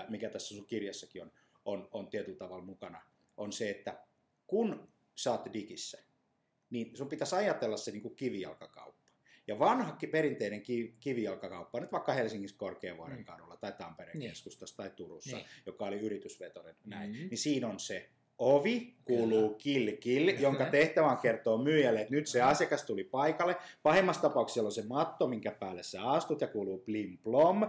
mikä 0.10 0.30
tässä 0.30 0.56
sun 0.56 0.66
kirjassakin 0.66 1.22
on, 1.22 1.32
on, 1.66 1.88
on 1.92 2.08
tietyllä 2.08 2.38
tavalla 2.38 2.66
mukana, 2.66 3.02
on 3.38 3.52
se, 3.52 3.70
että 3.70 4.04
kun 4.48 4.88
sä 5.16 5.32
oot 5.32 5.54
digissä, 5.54 6.04
niin 6.70 6.98
sun 6.98 7.10
pitäisi 7.10 7.36
ajatella 7.36 7.78
se 7.78 7.92
niin 7.92 8.02
kuin 8.02 8.16
kivijalkakauppa. 8.16 8.99
Ja 9.50 9.60
vanha 9.60 9.98
perinteinen 10.12 10.62
ki- 10.62 10.96
kivijalkakauppa, 11.00 11.80
nyt 11.80 11.92
vaikka 11.92 12.14
Helsingissä 12.14 12.58
Korkeavuoren 12.58 13.18
Mm. 13.18 13.26
kadulla 13.26 13.58
tai 13.58 13.72
Tampereen 13.78 14.20
Niin. 14.20 14.30
keskustassa 14.32 14.78
tai 14.78 14.90
Turussa, 14.96 15.36
Niin. 15.36 15.46
joka 15.66 15.86
oli 15.86 16.00
yritysvetoinen 16.00 16.76
näin, 16.86 17.12
Mm. 17.12 17.18
niin 17.18 17.38
siinä 17.38 17.68
on 17.68 17.80
se 17.80 18.10
ovi, 18.38 18.96
kuuluu 19.06 19.54
kill 19.56 19.92
kill, 20.00 20.30
jonka 20.40 20.66
tehtävä 20.66 21.12
on 21.12 21.18
kertoa 21.18 21.64
myyjälle, 21.64 22.02
että 22.02 22.14
nyt 22.14 22.28
se 22.28 22.42
asiakas 22.42 22.84
tuli 22.84 23.04
paikalle. 23.04 23.56
Pahimmassa 23.84 24.22
tapauksessa 24.22 24.62
on 24.62 24.72
se 24.72 24.84
matto, 24.88 25.28
minkä 25.28 25.52
päälle 25.52 25.84
sä 25.84 26.04
astut 26.04 26.42
ja 26.42 26.48
kuuluu 26.48 26.78
blim 26.86 27.18
plom. 27.18 27.62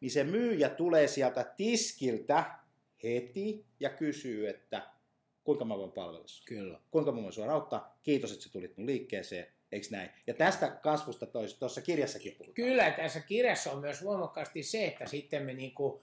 Niin 0.00 0.10
se 0.10 0.24
myyjä 0.24 0.68
tulee 0.68 1.06
sieltä 1.08 1.52
tiskiltä 1.56 2.44
heti 3.02 3.64
ja 3.80 3.90
kysyy, 3.90 4.48
että 4.48 4.86
kuinka 5.44 5.64
mä 5.64 5.78
voin 5.78 5.92
palvella? 5.92 6.24
Kyllä. 6.48 6.80
Kuinka 6.90 7.12
mä 7.12 7.22
voin 7.22 7.32
sua 7.32 7.52
auttaa? 7.52 7.98
Kiitos, 8.02 8.32
että 8.32 8.44
sä 8.44 8.52
tulit 8.52 8.76
mun 8.76 8.86
liikkeeseen. 8.86 9.46
Eikö 9.72 9.86
näin? 9.90 10.10
Ja 10.26 10.34
tästä 10.34 10.68
kasvusta 10.68 11.26
tuossa 11.58 11.80
kirjassakin 11.80 12.32
puhutaan. 12.32 12.54
Kyllä, 12.54 12.90
tässä 12.90 13.20
kirjassa 13.20 13.72
on 13.72 13.80
myös 13.80 14.04
voimakkaasti 14.04 14.62
se, 14.62 14.86
että 14.86 15.06
sitten 15.06 15.42
me 15.42 15.54
niinku, 15.54 16.02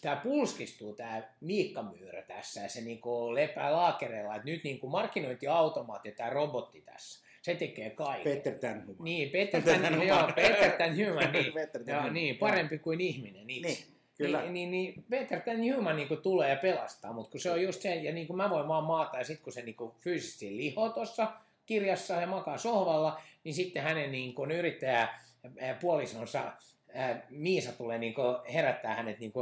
tämä 0.00 0.16
pulskistuu 0.16 0.92
tämä 0.92 1.22
Miikka 1.40 1.82
Myyrä 1.82 2.22
tässä 2.22 2.60
ja 2.60 2.68
se 2.68 2.80
niinku 2.80 3.34
lepää 3.34 3.72
laakereilla, 3.72 4.36
että 4.36 4.50
nyt 4.50 4.64
niinku 4.64 4.88
markkinointiautomaatti 4.88 6.08
ja 6.08 6.14
tämä 6.14 6.30
robotti 6.30 6.80
tässä, 6.80 7.26
se 7.42 7.54
tekee 7.54 7.90
kaiken. 7.90 8.36
Peter 8.36 8.54
Tänhuma. 8.54 9.04
Niin, 9.04 9.30
Peter 9.30 9.62
Tän 9.62 10.02
joo. 10.06 10.30
Peter 10.34 10.72
Tän 10.72 10.96
Human, 10.96 11.32
niin, 11.32 11.52
Peter 11.60 11.84
Tän 11.84 11.94
joo, 11.94 12.10
niin, 12.10 12.36
parempi 12.36 12.78
kuin 12.78 13.00
ihminen 13.00 13.50
itse. 13.50 13.68
Niin, 13.68 13.78
kyllä. 14.18 14.40
Niin, 14.40 14.52
niin, 14.52 14.70
niin 14.70 15.04
Peter 15.10 15.40
Tän 15.40 15.74
Human 15.74 15.96
niin 15.96 16.08
tulee 16.22 16.50
ja 16.50 16.56
pelastaa, 16.56 17.12
mutta 17.12 17.30
kun 17.30 17.40
se 17.40 17.50
on 17.50 17.62
just 17.62 17.82
se, 17.82 17.94
ja 17.94 18.12
niin 18.12 18.26
kuin 18.26 18.36
mä 18.36 18.50
voin 18.50 18.68
vaan 18.68 18.84
maata, 18.84 19.18
ja 19.18 19.24
sitten 19.24 19.44
kun 19.44 19.52
se 19.52 19.62
niin 19.62 19.76
kuin 19.76 19.92
fyysisesti 20.00 20.56
lihoo 20.56 20.88
tuossa 20.88 21.32
kirjassa 21.66 22.14
ja 22.14 22.26
makaa 22.26 22.58
sohvalla, 22.58 23.20
niin 23.44 23.54
sitten 23.54 23.82
hänen 23.82 24.12
niin 24.12 24.34
kuin 24.34 24.50
yrittäjä 24.50 25.08
puolisonsa 25.80 26.52
Miisa 27.30 27.72
tulee 27.72 27.98
niin 27.98 28.14
herättää 28.52 28.94
hänet 28.94 29.18
niin 29.18 29.32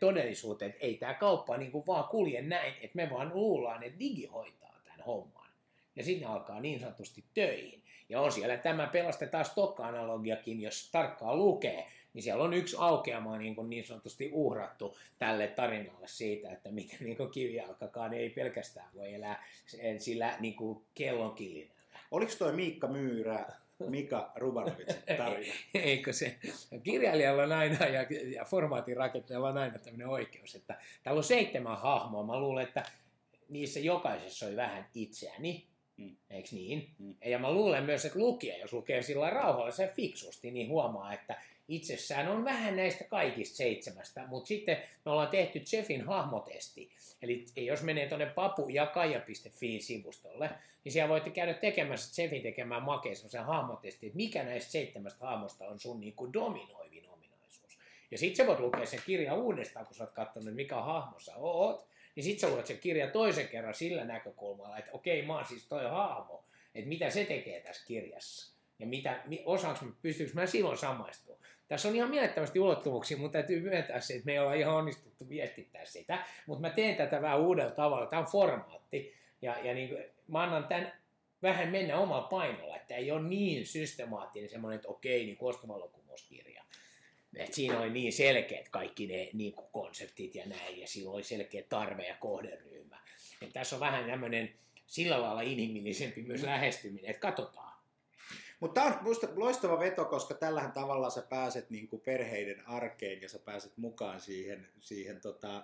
todellisuuteen, 0.00 0.70
että 0.70 0.86
ei 0.86 0.94
tämä 0.94 1.14
kauppa 1.14 1.56
niin 1.56 1.72
vaan 1.86 2.04
kulje 2.04 2.42
näin, 2.42 2.74
että 2.74 2.96
me 2.96 3.10
vaan 3.10 3.34
luullaan, 3.34 3.82
että 3.82 3.98
digi 3.98 4.26
hoitaa 4.26 4.80
tämän 4.84 5.06
homman. 5.06 5.50
Ja 5.96 6.04
sitten 6.04 6.28
alkaa 6.28 6.60
niin 6.60 6.80
sanotusti 6.80 7.24
töihin. 7.34 7.82
Ja 8.08 8.20
on 8.20 8.32
siellä 8.32 8.56
tämä 8.56 8.86
pelastetaan 8.86 9.44
stokka-analogiakin, 9.44 10.60
jos 10.60 10.88
tarkkaan 10.92 11.38
lukee, 11.38 11.86
niin 12.14 12.22
siellä 12.22 12.44
on 12.44 12.54
yksi 12.54 12.76
aukeama 12.78 13.38
niin, 13.38 13.54
kuin 13.54 13.70
niin 13.70 13.84
sanotusti 13.86 14.30
uhrattu 14.32 14.98
tälle 15.18 15.46
tarinalle 15.46 16.08
siitä, 16.08 16.50
että 16.52 16.70
miten 16.70 16.98
niin 17.00 17.16
kuin 17.16 17.30
kivijalkakaan 17.30 18.14
ei 18.14 18.30
pelkästään 18.30 18.88
voi 18.94 19.14
elää 19.14 19.44
sillä 19.98 20.36
niin 20.40 20.54
kuin 20.54 20.84
kellon 20.94 21.34
kilinällä. 21.34 21.80
Oliko 22.10 22.32
toi 22.38 22.52
Miikka 22.52 22.88
Myyrä, 22.88 23.46
Mika 23.88 24.32
Rubanovitsin 24.36 25.02
tarina? 25.18 25.54
Eikö 25.74 26.12
se? 26.12 26.36
Kirjailijalla 26.82 27.42
on 27.42 27.52
aina 27.52 27.86
ja, 27.86 28.06
ja 28.34 28.44
formaatin 28.44 28.96
rakentajalla 28.96 29.48
on 29.48 29.58
aina 29.58 29.78
tämmöinen 29.78 30.08
oikeus, 30.08 30.54
että 30.54 30.78
täällä 31.02 31.18
on 31.18 31.24
seitsemän 31.24 31.78
hahmoa. 31.78 32.26
Mä 32.26 32.40
luulen, 32.40 32.64
että 32.64 32.82
niissä 33.48 33.80
jokaisessa 33.80 34.46
oli 34.46 34.56
vähän 34.56 34.86
itseäni, 34.94 35.70
Mm. 36.00 36.16
eikö 36.30 36.48
niin? 36.52 36.90
Mm. 36.98 37.14
Ja 37.24 37.38
mä 37.38 37.52
luulen 37.52 37.84
myös, 37.84 38.04
että 38.04 38.18
lukija, 38.18 38.58
jos 38.58 38.72
lukee 38.72 39.02
sillä 39.02 39.30
rauhallisen 39.30 39.88
fiksusti, 39.88 40.50
niin 40.50 40.68
huomaa, 40.68 41.12
että 41.12 41.42
itsessään 41.70 42.28
on 42.28 42.44
vähän 42.44 42.76
näistä 42.76 43.04
kaikista 43.04 43.56
seitsemästä, 43.56 44.26
mutta 44.26 44.48
sitten 44.48 44.76
me 45.04 45.10
ollaan 45.10 45.28
tehty 45.28 45.62
Jeffin 45.72 46.06
hahmotesti. 46.06 46.90
Eli 47.22 47.44
jos 47.56 47.82
menee 47.82 48.08
tuonne 48.08 48.26
papu.kaija.fi 48.26 49.80
sivustolle, 49.80 50.50
niin 50.84 50.92
siellä 50.92 51.08
voitte 51.08 51.30
käydä 51.30 51.54
tekemässä 51.54 52.22
Jeffin 52.22 52.42
tekemään 52.42 52.82
makeen 52.82 53.16
sen 53.16 53.44
hahmotesti, 53.44 54.06
että 54.06 54.16
mikä 54.16 54.42
näistä 54.42 54.72
seitsemästä 54.72 55.26
hahmosta 55.26 55.68
on 55.68 55.80
sun 55.80 56.00
niin 56.00 56.14
kuin 56.14 56.32
dominoivin 56.32 57.08
ominaisuus. 57.08 57.78
Ja 58.10 58.18
sitten 58.18 58.36
sä 58.36 58.46
voit 58.46 58.60
lukea 58.60 58.86
sen 58.86 59.02
kirjan 59.06 59.38
uudestaan, 59.38 59.86
kun 59.86 59.94
sä 59.94 60.04
oot 60.04 60.12
katsonut, 60.12 60.54
mikä 60.54 60.76
hahmo 60.76 61.20
sä 61.20 61.36
oot, 61.36 61.86
niin 62.14 62.24
sitten 62.24 62.48
sä 62.48 62.54
luet 62.54 62.66
sen 62.66 62.78
kirja 62.78 63.10
toisen 63.10 63.48
kerran 63.48 63.74
sillä 63.74 64.04
näkökulmalla, 64.04 64.78
että 64.78 64.90
okei, 64.92 65.22
mä 65.22 65.34
oon 65.34 65.46
siis 65.46 65.66
toi 65.66 65.84
hahmo, 65.84 66.44
että 66.74 66.88
mitä 66.88 67.10
se 67.10 67.24
tekee 67.24 67.60
tässä 67.60 67.86
kirjassa. 67.86 68.54
Ja 68.78 68.86
mitä, 68.86 69.22
mi- 69.26 69.42
osaanko, 69.44 69.84
pystyykö 70.02 70.32
mä 70.34 70.46
silloin 70.46 70.78
samaistumaan. 70.78 71.40
Tässä 71.70 71.88
on 71.88 71.96
ihan 71.96 72.10
mielettömästi 72.10 72.60
ulottuvuuksia, 72.60 73.16
mutta 73.16 73.32
täytyy 73.32 73.60
myöntää 73.60 74.00
se, 74.00 74.14
että 74.14 74.26
me 74.26 74.32
ei 74.32 74.38
olla 74.38 74.54
ihan 74.54 74.74
onnistuttu 74.74 75.28
viestittää 75.28 75.84
sitä. 75.84 76.24
Mutta 76.46 76.60
mä 76.60 76.70
teen 76.70 76.96
tätä 76.96 77.22
vähän 77.22 77.40
uudella 77.40 77.70
tavalla. 77.70 78.06
Tämä 78.06 78.20
on 78.20 78.26
formaatti. 78.26 79.14
Ja, 79.42 79.58
ja 79.62 79.74
niin 79.74 79.88
kuin, 79.88 80.04
mä 80.28 80.42
annan 80.42 80.64
tämän 80.64 80.92
vähän 81.42 81.68
mennä 81.68 81.98
omalla 81.98 82.28
painolla, 82.28 82.76
että 82.76 82.94
ei 82.94 83.10
ole 83.10 83.22
niin 83.22 83.66
systemaattinen 83.66 84.50
semmoinen, 84.50 84.76
että 84.76 84.88
okei, 84.88 85.24
niin 85.24 85.36
kostovalokumouskirja. 85.36 86.64
Et 87.36 87.54
siinä 87.54 87.80
oli 87.80 87.90
niin 87.90 88.12
selkeät 88.12 88.68
kaikki 88.68 89.06
ne 89.06 89.30
niin 89.32 89.52
kuin 89.52 89.66
konseptit 89.72 90.34
ja 90.34 90.46
näin, 90.46 90.80
ja 90.80 90.86
siinä 90.86 91.10
oli 91.10 91.22
selkeä 91.22 91.62
tarve 91.68 92.06
ja 92.06 92.16
kohderyhmä. 92.20 92.98
Et 93.42 93.52
tässä 93.52 93.76
on 93.76 93.80
vähän 93.80 94.04
tämmöinen 94.04 94.54
sillä 94.86 95.22
lailla 95.22 95.42
inhimillisempi 95.42 96.22
myös 96.22 96.42
lähestyminen, 96.42 97.10
että 97.10 97.20
katsotaan. 97.20 97.69
Mutta 98.60 98.80
tämä 98.80 98.96
on 98.96 99.04
musta 99.04 99.28
loistava 99.36 99.78
veto, 99.78 100.04
koska 100.04 100.34
tällähän 100.34 100.72
tavalla 100.72 101.10
sä 101.10 101.22
pääset 101.22 101.70
niinku 101.70 101.98
perheiden 101.98 102.68
arkeen 102.68 103.22
ja 103.22 103.28
sä 103.28 103.38
pääset 103.38 103.76
mukaan 103.76 104.20
siihen, 104.20 104.68
siihen 104.80 105.20
tota, 105.20 105.62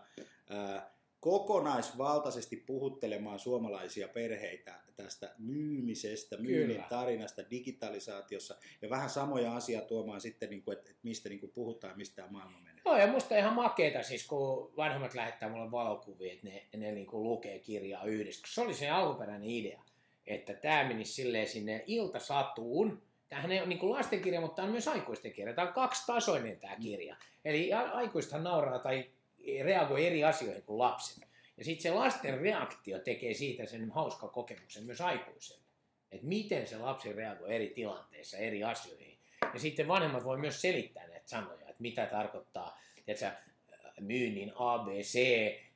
ää, 0.51 0.97
kokonaisvaltaisesti 1.21 2.57
puhuttelemaan 2.57 3.39
suomalaisia 3.39 4.09
perheitä 4.09 4.75
tästä 4.97 5.35
myymisestä, 5.39 6.37
myynnin 6.37 6.77
Kyllä. 6.77 6.89
tarinasta, 6.89 7.51
digitalisaatiossa 7.51 8.57
ja 8.83 8.91
vähän 8.91 9.11
samoja 9.11 9.57
asiaa 9.57 9.83
tuomaan 9.83 10.21
sitten, 10.21 10.51
niinku, 10.51 10.71
että 10.71 10.91
et 10.91 10.99
mistä 11.03 11.29
niinku 11.29 11.49
puhutaan 11.49 11.91
ja 11.91 11.97
mistä 11.97 12.17
tämä 12.17 12.29
maailma 12.29 12.61
menee. 12.61 12.83
Joo, 12.85 12.97
ja 12.97 13.07
musta 13.07 13.37
ihan 13.37 13.55
makeeta 13.55 14.03
siis, 14.03 14.27
kun 14.27 14.73
vanhemmat 14.77 15.15
lähettää 15.15 15.49
mulle 15.49 15.71
valokuvia, 15.71 16.33
että 16.33 16.47
ne, 16.47 16.67
ne 16.77 16.93
niin 16.93 17.07
kuin 17.07 17.23
lukee 17.23 17.59
kirjaa 17.59 18.05
yhdessä. 18.05 18.47
Se 18.49 18.61
oli 18.61 18.75
se 18.75 18.91
alkuperäinen 18.91 19.51
idea, 19.51 19.83
että 20.27 20.55
tämä 20.55 20.85
menisi 20.85 21.13
silleen 21.13 21.47
sinne 21.47 21.85
iltasatuun. 21.87 23.03
Tämähän 23.29 23.53
ei 23.53 23.59
ole 23.61 23.69
niin 23.69 23.91
lastenkirja, 23.91 24.41
mutta 24.41 24.57
tämä 24.57 24.67
on 24.67 24.73
myös 24.73 24.89
aikuisten 24.89 25.33
kirja. 25.33 25.55
Tämä 25.55 25.69
on 25.69 25.75
kaksitasoinen 25.75 26.61
tämä 26.61 26.77
kirja. 26.77 27.17
Eli 27.45 27.73
a- 27.73 27.91
aikuisethan 27.91 28.45
nauraa 28.45 28.79
tai 28.79 29.11
reagoi 29.63 30.07
eri 30.07 30.25
asioihin 30.25 30.63
kuin 30.63 30.79
lapset. 30.79 31.29
Ja 31.57 31.65
sitten 31.65 31.83
se 31.83 31.91
lasten 31.91 32.41
reaktio 32.41 32.99
tekee 32.99 33.35
siitä 33.35 33.67
sen 33.67 33.91
hauska 33.91 34.29
kokemuksen 34.29 34.85
myös 34.85 35.01
aikuiselle. 35.01 35.63
Että 36.13 36.27
miten 36.27 36.67
se 36.67 36.79
lapsi 36.79 37.13
reagoi 37.13 37.55
eri 37.55 37.69
tilanteissa, 37.69 38.37
eri 38.37 38.65
asioihin. 38.65 39.19
Ja 39.55 39.61
sitten 39.61 39.89
vanhemmat 39.89 40.25
voi 40.25 40.39
myös 40.39 40.61
selittää 40.61 41.07
näitä 41.09 41.29
sanoja, 41.29 41.69
että 41.69 41.83
mitä 41.83 42.07
tarkoittaa, 42.07 42.81
että 43.07 43.37
myynnin 44.01 44.53
ABC, 44.55 45.15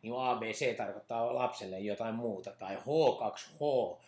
niin 0.03 0.15
ABC 0.17 0.77
tarkoittaa 0.77 1.35
lapselle 1.35 1.81
jotain 1.81 2.15
muuta, 2.15 2.53
tai 2.53 2.77
H2H, 2.77 4.01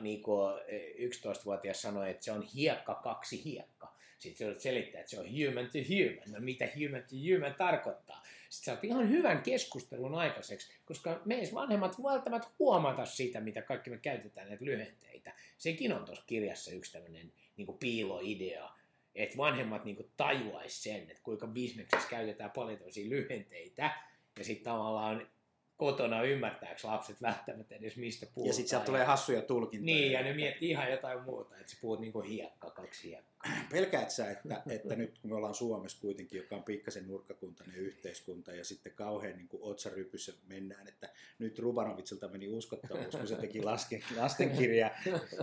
niin 0.00 0.22
kuin 0.22 0.54
11-vuotias 0.96 1.82
sanoi, 1.82 2.10
että 2.10 2.24
se 2.24 2.32
on 2.32 2.42
hiekka 2.42 2.94
kaksi 2.94 3.44
hiekka. 3.44 3.94
Sitten 4.18 4.54
se 4.54 4.60
selittää, 4.60 5.00
että 5.00 5.10
se 5.10 5.20
on 5.20 5.26
human 5.26 5.66
to 5.66 5.78
human. 5.88 6.32
No 6.32 6.40
mitä 6.40 6.68
human 6.76 7.02
to 7.02 7.16
human 7.34 7.54
tarkoittaa? 7.54 8.22
Sitten 8.48 8.74
saat 8.74 8.84
ihan 8.84 9.10
hyvän 9.10 9.42
keskustelun 9.42 10.14
aikaiseksi, 10.14 10.72
koska 10.84 11.20
me 11.24 11.42
vanhemmat 11.54 12.02
välttämättä 12.02 12.48
huomata 12.58 13.06
sitä, 13.06 13.40
mitä 13.40 13.62
kaikki 13.62 13.90
me 13.90 13.98
käytetään 13.98 14.48
näitä 14.48 14.64
lyhenteitä. 14.64 15.34
Sekin 15.58 15.92
on 15.92 16.04
tuossa 16.04 16.24
kirjassa 16.26 16.70
yksi 16.70 16.92
tämmöinen 16.92 17.32
niin 17.56 17.78
piiloidea, 17.80 18.70
että 19.14 19.36
vanhemmat 19.36 19.84
niin 19.84 20.10
tajuaisi 20.16 20.82
sen, 20.82 21.02
että 21.02 21.22
kuinka 21.22 21.46
bisneksessä 21.46 22.08
käytetään 22.08 22.50
paljon 22.50 22.78
tämmöisiä 22.78 23.08
lyhenteitä, 23.08 23.90
ja 24.38 24.44
sitten 24.44 24.64
tavallaan 24.64 25.28
kotona 25.76 26.22
ymmärtääkö 26.22 26.88
lapset 26.88 27.22
välttämättä 27.22 27.74
edes 27.74 27.96
mistä 27.96 28.26
puhutaan. 28.26 28.46
Ja 28.46 28.52
sitten 28.52 28.68
sieltä 28.68 28.86
tulee 28.86 29.04
hassuja 29.04 29.42
tulkintoja. 29.42 29.96
Niin, 29.96 30.12
ja 30.12 30.22
ne 30.22 30.32
miettii 30.32 30.70
ihan 30.70 30.90
jotain 30.90 31.22
muuta, 31.22 31.56
että 31.56 31.72
sä 31.72 31.78
puhut 31.80 32.00
niin 32.00 32.12
kuin 32.12 32.26
hiekka, 32.26 32.70
kaksi 32.70 33.08
hiekkaa. 33.08 33.52
Pelkäät 33.72 34.10
sä, 34.10 34.30
että, 34.30 34.62
että 34.70 34.96
nyt 34.96 35.18
kun 35.18 35.30
me 35.30 35.36
ollaan 35.36 35.54
Suomessa 35.54 36.00
kuitenkin, 36.00 36.38
joka 36.38 36.56
on 36.56 36.62
pikkasen 36.62 37.08
nurkkakuntainen 37.08 37.76
yhteiskunta, 37.76 38.52
ja 38.52 38.64
sitten 38.64 38.92
kauhean 38.92 39.36
niin 39.36 39.48
otsarypyssä 39.60 40.32
mennään, 40.46 40.88
että 40.88 41.08
nyt 41.38 41.58
Rubanovitsilta 41.58 42.28
meni 42.28 42.48
uskottavuus, 42.48 43.16
kun 43.16 43.28
se 43.28 43.36
teki 43.36 43.62
lasten, 43.62 44.02
lastenkirjaa. 44.16 44.90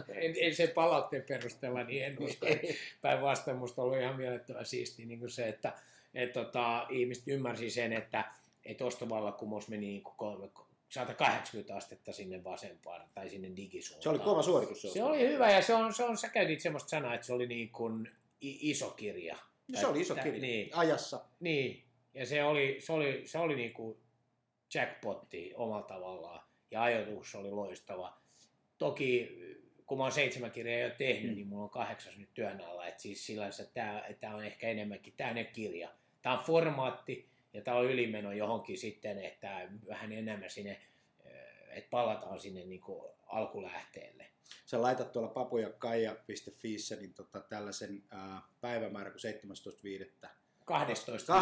en, 0.10 0.34
en 0.40 0.56
sen 0.56 0.70
palautteen 0.70 1.24
perusteella, 1.28 1.84
niin 1.84 2.06
en 2.06 2.20
usko. 2.20 2.46
Päinvastoin 3.02 3.58
musta 3.58 3.82
ollut 3.82 4.00
ihan 4.00 4.18
mielettömän 4.18 4.66
siisti 4.66 5.06
niin 5.06 5.20
kuin 5.20 5.32
se, 5.32 5.48
että 5.48 5.74
et, 6.14 6.34
tota, 6.34 6.88
ihmiset 6.90 7.28
ymmärsi 7.28 7.70
sen, 7.70 7.94
että 7.94 8.26
että 8.66 8.86
ostovallankumous 8.86 9.68
meni 9.68 9.88
niin 9.88 10.04
kuin 10.04 10.52
180 10.90 11.76
astetta 11.76 12.14
sinne 12.14 12.44
vasempaan 12.44 13.10
tai 13.14 13.30
sinne 13.30 13.52
digisuuntaan. 13.56 14.04
Se 14.04 14.10
oli 14.10 14.20
kova 14.20 14.42
suoritus. 14.42 14.82
Se, 14.82 14.90
se 14.90 15.04
oli 15.04 15.28
hyvä 15.28 15.52
ja 15.52 15.62
se 15.62 15.74
on, 15.74 15.94
se 15.94 16.04
on, 16.04 16.18
sä 16.18 16.30
käytit 16.30 16.62
semmoista 16.62 16.90
sanaa, 16.90 17.14
että 17.14 17.28
se 17.28 17.34
oli 17.34 17.48
niin 17.48 17.70
kuin 17.70 18.10
iso 18.42 18.90
kirja. 18.90 19.38
No, 19.68 19.80
se 19.80 19.88
oli 19.88 20.02
iso 20.02 20.16
kirja, 20.16 20.42
niin, 20.42 20.70
ajassa. 20.74 21.26
Niin, 21.40 21.84
ja 22.14 22.26
se 22.26 22.44
oli, 22.44 22.78
se 22.80 22.94
oli, 22.94 23.24
se 23.26 23.38
oli 23.38 23.56
niin 23.56 23.74
kuin 23.74 23.98
jackpotti 24.74 25.54
omalla 25.56 25.84
tavallaan 25.84 26.44
ja 26.72 26.84
ajoitus 26.84 27.36
oli 27.36 27.52
loistava. 27.52 28.22
Toki 28.78 29.38
kun 29.92 29.98
mä 29.98 30.04
oon 30.04 30.12
seitsemän 30.12 30.52
kirjaa 30.52 30.90
jo 30.90 30.96
tehnyt, 30.98 31.32
mm. 31.32 31.36
niin 31.36 31.48
mulla 31.48 31.64
on 31.64 31.70
kahdeksas 31.70 32.18
nyt 32.18 32.30
työn 32.34 32.62
alla. 32.62 32.88
Et 32.88 33.00
siis 33.00 33.26
sillä 33.26 33.48
että 33.48 34.14
tämä, 34.20 34.36
on 34.36 34.46
ehkä 34.46 34.68
enemmänkin 34.68 35.14
tämä 35.18 35.44
kirja. 35.44 35.90
Tämä 36.22 36.38
on 36.40 36.46
formaatti, 36.46 37.30
ja 37.54 37.62
tämä 37.62 37.78
on 37.78 37.86
ylimeno 37.86 38.32
johonkin 38.32 38.78
sitten, 38.78 39.20
että 39.20 39.70
vähän 39.88 40.12
enemmän 40.12 40.50
sinne, 40.50 40.82
äh, 41.26 41.78
että 41.78 41.90
palataan 41.90 42.40
sinne 42.40 42.66
niin 42.66 42.82
kuin 42.82 43.12
alkulähteelle. 43.28 44.26
Sä 44.66 44.82
laitat 44.82 45.12
tuolla 45.12 45.30
papujakkaija.fiissä 45.30 46.96
niin 46.96 47.14
tota, 47.14 47.40
tällaisen 47.40 48.04
äh, 48.14 48.44
päivämäärä 48.62 49.12
kuin 49.12 49.22
17.5. 50.26 50.30
12. 50.66 51.34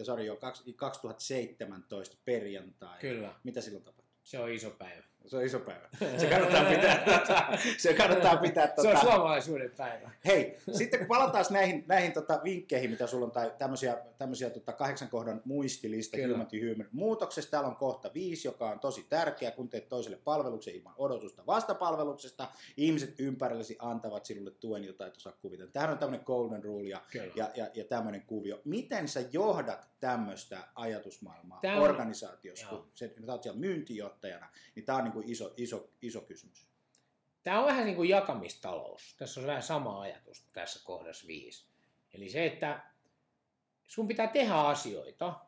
12.5. 0.00 0.04
Sori, 0.04 0.26
jo 0.26 0.38
2017 0.76 2.16
perjantai. 2.24 2.98
Kyllä. 3.00 3.34
Mitä 3.44 3.60
silloin 3.60 3.84
tapahtui? 3.84 4.08
Se 4.24 4.38
on 4.38 4.50
iso 4.50 4.70
päivä. 4.70 5.04
Se 5.26 5.36
on 5.36 5.44
iso 5.44 5.60
päivä. 5.60 5.88
Se 6.18 6.26
kannattaa 6.26 6.64
pitää. 6.64 7.04
tota, 7.18 7.46
se 7.78 7.94
kannattaa 7.94 8.36
pitää. 8.36 8.66
Tota. 8.66 8.82
Se 8.82 8.88
on 8.88 8.96
tota- 8.96 9.00
suomalaisuuden 9.00 9.70
päivä. 9.76 10.10
Hei, 10.26 10.56
sitten 10.72 10.98
kun 10.98 11.08
palataan 11.08 11.44
näihin, 11.50 11.84
näihin 11.86 12.12
tota 12.12 12.40
vinkkeihin, 12.44 12.90
mitä 12.90 13.06
sulla 13.06 13.26
on, 13.26 13.32
tai 13.32 13.52
tämmöisiä, 13.58 13.96
tämmöisiä 14.18 14.50
tota 14.50 14.72
kahdeksan 14.72 15.08
kohdan 15.08 15.42
muistilista 15.44 16.16
Human 16.28 16.46
to 16.46 16.56
Human 16.56 16.88
muutoksesta. 16.92 17.50
Täällä 17.50 17.68
on 17.68 17.76
kohta 17.76 18.10
viisi, 18.14 18.48
joka 18.48 18.70
on 18.70 18.80
tosi 18.80 19.06
tärkeä, 19.08 19.50
kun 19.50 19.68
teet 19.68 19.88
toiselle 19.88 20.18
palveluksen 20.24 20.74
ilman 20.74 20.94
odotusta 20.96 21.46
vastapalveluksesta. 21.46 22.48
Ihmiset 22.76 23.20
ympärillesi 23.20 23.76
antavat 23.78 24.24
sinulle 24.24 24.50
tuen, 24.50 24.84
jota 24.84 25.06
et 25.06 25.16
osaa 25.16 25.32
kuvitella. 25.32 25.70
Tämähän 25.72 25.92
on 25.92 25.98
tämmöinen 25.98 26.26
golden 26.26 26.64
rule 26.64 26.88
ja, 26.88 27.02
ja, 27.34 27.50
ja, 27.56 27.66
ja 27.74 27.84
tämmöinen 27.84 28.22
kuvio. 28.26 28.60
Miten 28.64 29.08
sä 29.08 29.20
johdat 29.32 29.88
tämmöistä 30.00 30.58
ajatusmaailmaa 30.74 31.58
Tämä 31.62 31.80
organisaatiossa, 31.80 32.66
kun 32.66 32.90
sä 32.94 33.08
oot 33.28 33.42
siellä 33.42 33.60
myyntijohtajana, 33.60 34.46
niin 34.74 34.84
tämä 34.84 34.98
on 34.98 35.07
niin 35.08 35.22
kuin 35.22 35.30
iso, 35.30 35.54
iso, 35.56 35.90
iso 36.02 36.20
kysymys. 36.20 36.68
Tämä 37.44 37.60
on 37.60 37.66
vähän 37.66 37.86
niin 37.86 37.96
kuin 37.96 38.08
jakamistalous. 38.08 39.14
Tässä 39.18 39.40
on 39.40 39.46
vähän 39.46 39.62
sama 39.62 40.00
ajatus 40.00 40.44
tässä 40.52 40.80
kohdassa 40.84 41.26
viisi. 41.26 41.66
Eli 42.14 42.28
se, 42.28 42.46
että 42.46 42.82
sun 43.86 44.08
pitää 44.08 44.26
tehdä 44.26 44.54
asioita. 44.54 45.40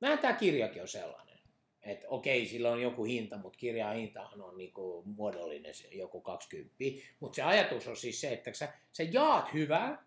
Vähän 0.00 0.18
tämä 0.18 0.32
kirjakin 0.32 0.82
on 0.82 0.88
sellainen. 0.88 1.38
Että 1.82 2.08
okei, 2.08 2.46
sillä 2.46 2.70
on 2.70 2.82
joku 2.82 3.04
hinta, 3.04 3.38
mutta 3.38 3.58
kirjan 3.58 3.96
hintahan 3.96 4.42
on 4.42 4.58
niinku 4.58 5.02
muodollinen 5.06 5.74
joku 5.92 6.20
20. 6.20 6.74
Mutta 7.20 7.36
se 7.36 7.42
ajatus 7.42 7.88
on 7.88 7.96
siis 7.96 8.20
se, 8.20 8.32
että 8.32 8.52
sä, 8.52 8.72
sä 8.92 9.02
jaat 9.02 9.52
hyvää, 9.54 10.04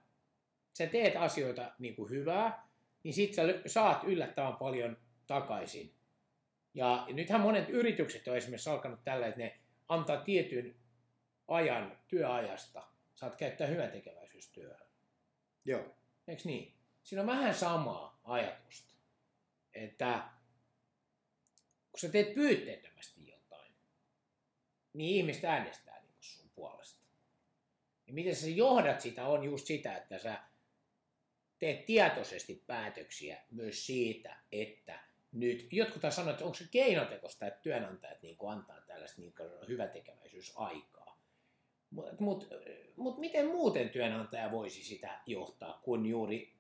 sä 0.74 0.88
teet 0.88 1.16
asioita 1.16 1.72
niinku 1.80 2.10
hyvää, 2.10 2.68
niin 3.04 3.14
sit 3.14 3.34
sä 3.34 3.44
saat 3.66 4.04
yllättävän 4.04 4.56
paljon 4.56 4.98
takaisin 5.28 5.94
ja 6.76 7.06
nythän 7.14 7.42
monet 7.42 7.70
yritykset 7.70 8.28
on 8.28 8.38
esimerkiksi 8.38 8.70
alkanut 8.70 9.04
tällä, 9.04 9.28
että 9.28 9.40
ne 9.40 9.60
antaa 9.88 10.18
tietyn 10.18 10.76
ajan 11.48 11.98
työajasta. 12.08 12.88
Saat 13.16 13.36
käyttää 13.36 13.68
hyväntekeväisyystyöhön. 13.68 14.88
Joo. 15.66 15.96
Eikö 16.28 16.42
niin? 16.46 16.74
Siinä 17.04 17.22
on 17.22 17.28
vähän 17.28 17.56
samaa 17.56 18.20
ajatusta. 18.24 18.94
Että 19.74 20.30
kun 21.92 22.00
sä 22.00 22.10
teet 22.10 22.34
pyytteettömästi 22.34 23.28
jotain, 23.28 23.72
niin 24.94 25.16
ihmiset 25.16 25.46
äänestää 25.46 26.02
niin 26.02 26.16
sun 26.20 26.50
puolesta. 26.56 27.06
Ja 28.08 28.14
miten 28.14 28.36
sä 28.36 28.50
johdat 28.50 29.02
sitä 29.02 29.28
on 29.28 29.44
just 29.44 29.68
sitä, 29.68 29.98
että 29.98 30.20
sä 30.20 30.40
teet 31.60 31.86
tietoisesti 31.86 32.64
päätöksiä 32.68 33.42
myös 33.52 33.86
siitä, 33.86 34.38
että 34.52 35.00
nyt, 35.36 35.68
jotkut 35.72 36.02
taas 36.02 36.16
sanoivat, 36.16 36.34
että 36.36 36.46
onko 36.46 36.56
se 36.56 36.66
keinotekosta, 36.72 37.48
että 37.48 37.60
työnantajat 37.62 38.22
niin 38.22 38.38
kuin 38.38 38.52
antaa 38.52 38.82
tällaista 38.88 39.22
niin 39.22 39.34
hyvätekeväisyysaikaa. 39.68 41.18
Mutta 41.90 42.16
mut, 42.20 42.50
mut 42.96 43.18
miten 43.18 43.48
muuten 43.48 43.90
työnantaja 43.90 44.52
voisi 44.52 44.84
sitä 44.84 45.20
johtaa, 45.26 45.80
kun 45.84 46.06
juuri 46.06 46.54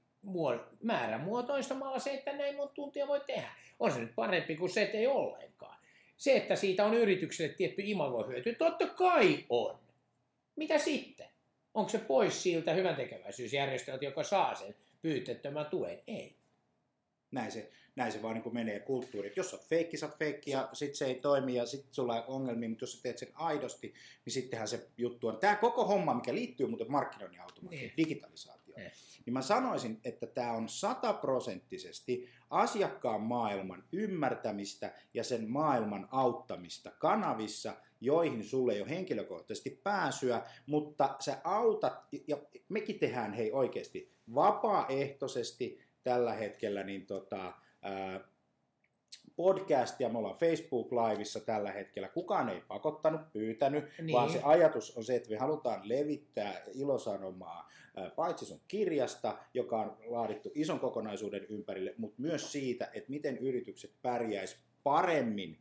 määrämuotoistamalla 0.84 2.00
se, 2.00 2.14
että 2.14 2.34
näin 2.34 2.56
monta 2.56 2.74
tuntia 2.74 3.08
voi 3.08 3.22
tehdä. 3.28 3.50
On 3.80 3.92
se 3.92 4.00
nyt 4.00 4.16
parempi 4.16 4.56
kuin 4.56 4.70
se, 4.70 4.82
että 4.82 4.98
ei 4.98 5.08
ollenkaan. 5.08 5.78
Se, 6.18 6.36
että 6.36 6.56
siitä 6.56 6.86
on 6.86 6.94
yritykselle 6.94 7.54
tietty 7.54 7.82
imagohyöty, 7.86 8.56
totta 8.56 8.88
kai 8.88 9.46
on. 9.50 9.80
Mitä 10.56 10.78
sitten? 10.78 11.28
Onko 11.74 11.90
se 11.90 11.98
pois 11.98 12.44
siltä 12.44 12.74
hyväntekeväisyysjärjestöltä, 12.74 14.06
joka 14.06 14.24
saa 14.24 14.56
sen 14.56 14.76
pyytettömän 15.02 15.66
tuen? 15.66 16.02
Ei. 16.08 16.36
Näin 17.32 17.52
se, 17.52 17.72
näin 17.96 18.12
se 18.12 18.22
vaan 18.22 18.34
niin 18.36 18.54
menee 18.54 18.80
kulttuuri. 18.80 19.34
jos 19.36 19.54
olet 19.54 19.66
feikki, 19.66 19.98
sä 19.98 20.06
oot 20.06 20.18
feikki 20.18 20.52
ja 20.52 20.70
sit 20.74 20.96
se 20.96 21.06
ei 21.06 21.16
toimi 21.16 21.56
ja 21.56 21.66
sit 21.66 21.86
sulla 21.92 22.16
on 22.16 22.24
ongelmia, 22.28 22.70
mutta 22.70 22.84
jos 22.84 22.94
sä 22.94 23.04
teet 23.04 23.18
sen 23.18 23.32
aidosti, 23.34 23.94
niin 24.26 24.34
sittenhän 24.34 24.68
se 24.68 24.88
juttu 24.98 25.28
on. 25.28 25.38
Tämä 25.38 25.56
koko 25.56 25.86
homma, 25.86 26.14
mikä 26.14 26.34
liittyy 26.36 26.68
muuten 26.68 26.92
markkinoinnin 26.92 27.42
automaatioon, 27.42 27.82
niin. 27.82 27.94
digitalisaatioon, 27.98 28.82
niin. 28.82 28.92
niin 29.26 29.34
mä 29.34 29.42
sanoisin, 29.42 30.00
että 30.04 30.28
tämä 30.28 30.52
on 30.52 30.70
sataprosenttisesti 30.70 32.30
asiakkaan 32.50 33.22
maailman 33.22 33.84
ymmärtämistä 33.92 34.94
ja 35.14 35.24
sen 35.24 35.50
maailman 35.50 36.08
auttamista 36.12 36.92
kanavissa, 36.92 37.74
joihin 38.02 38.44
sulle 38.44 38.74
ei 38.74 38.82
ole 38.82 38.90
henkilökohtaisesti 38.90 39.80
pääsyä, 39.84 40.42
mutta 40.66 41.16
sä 41.20 41.38
autat, 41.44 41.94
ja 42.28 42.38
mekin 42.70 43.00
tehdään 43.00 43.34
hei 43.34 43.52
oikeasti 43.52 44.16
vapaaehtoisesti 44.36 45.85
tällä 46.06 46.34
hetkellä 46.34 46.84
niin 46.84 47.06
tota, 47.06 47.54
ää, 47.82 48.20
podcastia, 49.36 50.10
me 50.10 50.18
ollaan 50.18 50.38
Facebook 50.38 50.92
Liveissa 50.92 51.40
tällä 51.40 51.72
hetkellä. 51.72 52.08
Kukaan 52.08 52.50
ei 52.50 52.62
pakottanut, 52.68 53.22
pyytänyt, 53.34 53.86
niin. 54.02 54.14
vaan 54.14 54.30
se 54.30 54.40
ajatus 54.44 54.98
on 54.98 55.04
se, 55.04 55.16
että 55.16 55.30
me 55.30 55.38
halutaan 55.38 55.90
levittää 55.90 56.62
ilosanomaa 56.74 57.70
paitsi 58.16 58.46
sun 58.46 58.62
kirjasta, 58.68 59.38
joka 59.54 59.82
on 59.82 59.98
laadittu 60.06 60.52
ison 60.56 60.80
kokonaisuuden 60.80 61.46
ympärille, 61.50 61.94
mutta 61.98 62.22
myös 62.22 62.52
siitä, 62.52 62.90
että 62.94 63.12
miten 63.12 63.38
yritykset 63.38 63.92
pärjäis 64.02 64.58
paremmin 64.84 65.60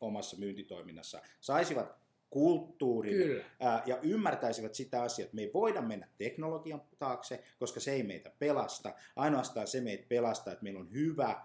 omassa 0.00 0.36
myyntitoiminnassa, 0.36 1.22
saisivat 1.40 2.05
kulttuurin 2.30 3.44
ää, 3.60 3.82
ja 3.86 3.98
ymmärtäisivät 4.02 4.74
sitä 4.74 5.02
asiaa, 5.02 5.24
että 5.24 5.34
me 5.34 5.42
ei 5.42 5.50
voida 5.54 5.82
mennä 5.82 6.08
teknologian 6.18 6.82
taakse, 6.98 7.44
koska 7.58 7.80
se 7.80 7.92
ei 7.92 8.02
meitä 8.02 8.30
pelasta. 8.38 8.94
Ainoastaan 9.16 9.66
se 9.66 9.80
meitä 9.80 10.06
pelastaa, 10.08 10.52
että 10.52 10.62
meillä 10.62 10.80
on 10.80 10.92
hyvä 10.92 11.40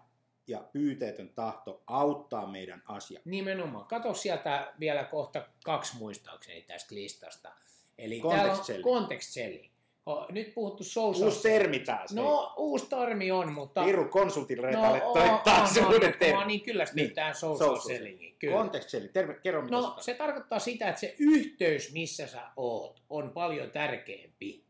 ja 0.48 0.70
pyyteetön 0.74 1.30
tahto 1.30 1.84
auttaa 1.88 2.48
meidän 2.48 2.84
asiakkaita. 2.86 3.30
Nimenomaan. 3.30 3.88
Kato 3.88 4.14
sieltä 4.14 4.74
vielä 4.80 5.04
kohta 5.04 5.48
kaksi 5.64 5.98
muistaakseni 5.98 6.62
tästä 6.62 6.96
listasta. 6.96 7.52
Eli 7.98 8.22
Context 8.22 8.38
täällä 8.38 8.60
on 8.60 8.66
selling. 8.66 8.84
context 8.84 9.30
selling. 9.30 9.71
O, 10.06 10.26
Nyt 10.32 10.54
puhuttu 10.54 10.84
social 10.84 11.24
Uusi 11.30 11.42
termi 11.42 11.80
taas. 11.80 12.14
No, 12.14 12.54
uusi 12.58 12.86
termi 12.90 13.32
on, 13.32 13.52
mutta... 13.54 13.84
Piru 13.84 14.06
konsultin 14.10 14.58
no, 14.58 15.14
toi 15.14 15.30
taas 15.44 15.78
on, 15.78 15.86
uuden 15.86 16.10
Mä 16.10 16.16
termi. 16.18 16.38
oon 16.38 16.48
niin 16.48 16.62
kyllästynyt 16.62 17.06
Niin, 17.06 17.16
tähän 17.16 17.36
social, 17.36 17.80
sellingiin. 17.80 18.36
Kyllä. 18.40 18.58
Context 18.58 18.90
selling. 18.90 19.14
Terve, 19.14 19.34
kerro 19.34 19.62
mitä 19.62 19.76
No 19.76 19.96
se 20.00 20.14
tarkoittaa 20.14 20.60
sitä, 20.60 20.90
että 20.90 21.02
se 21.02 21.16
yhteys, 21.20 21.94
missä 21.94 22.28
sä 22.28 22.42
oot, 22.56 23.02
on 23.10 23.30
paljon 23.30 23.72
tärkeämpi. 23.72 24.64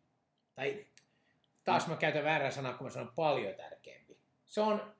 Tai 0.56 0.86
taas 1.64 1.88
mä 1.88 1.96
käytän 1.96 2.24
väärää 2.24 2.52
sanaa, 2.52 2.74
kun 2.74 2.88
mä 2.88 2.92
sanon 2.92 3.12
paljon 3.16 3.56
tärkeämpi. 3.56 4.18
Se 4.46 4.62
on 4.62 4.94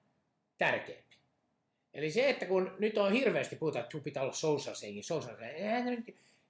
tärkeämpi. 0.58 1.18
Eli 1.94 2.12
se, 2.12 2.30
että 2.30 2.46
kun 2.46 2.76
nyt 2.80 2.98
on 2.98 3.12
hirveästi 3.12 3.56
puhutaan, 3.56 3.84
että 3.84 3.98
pitää 4.00 4.24
olla 4.24 4.34
social 4.34 4.76
selling, 4.76 5.04
social 5.04 5.36
selling, 5.38 6.08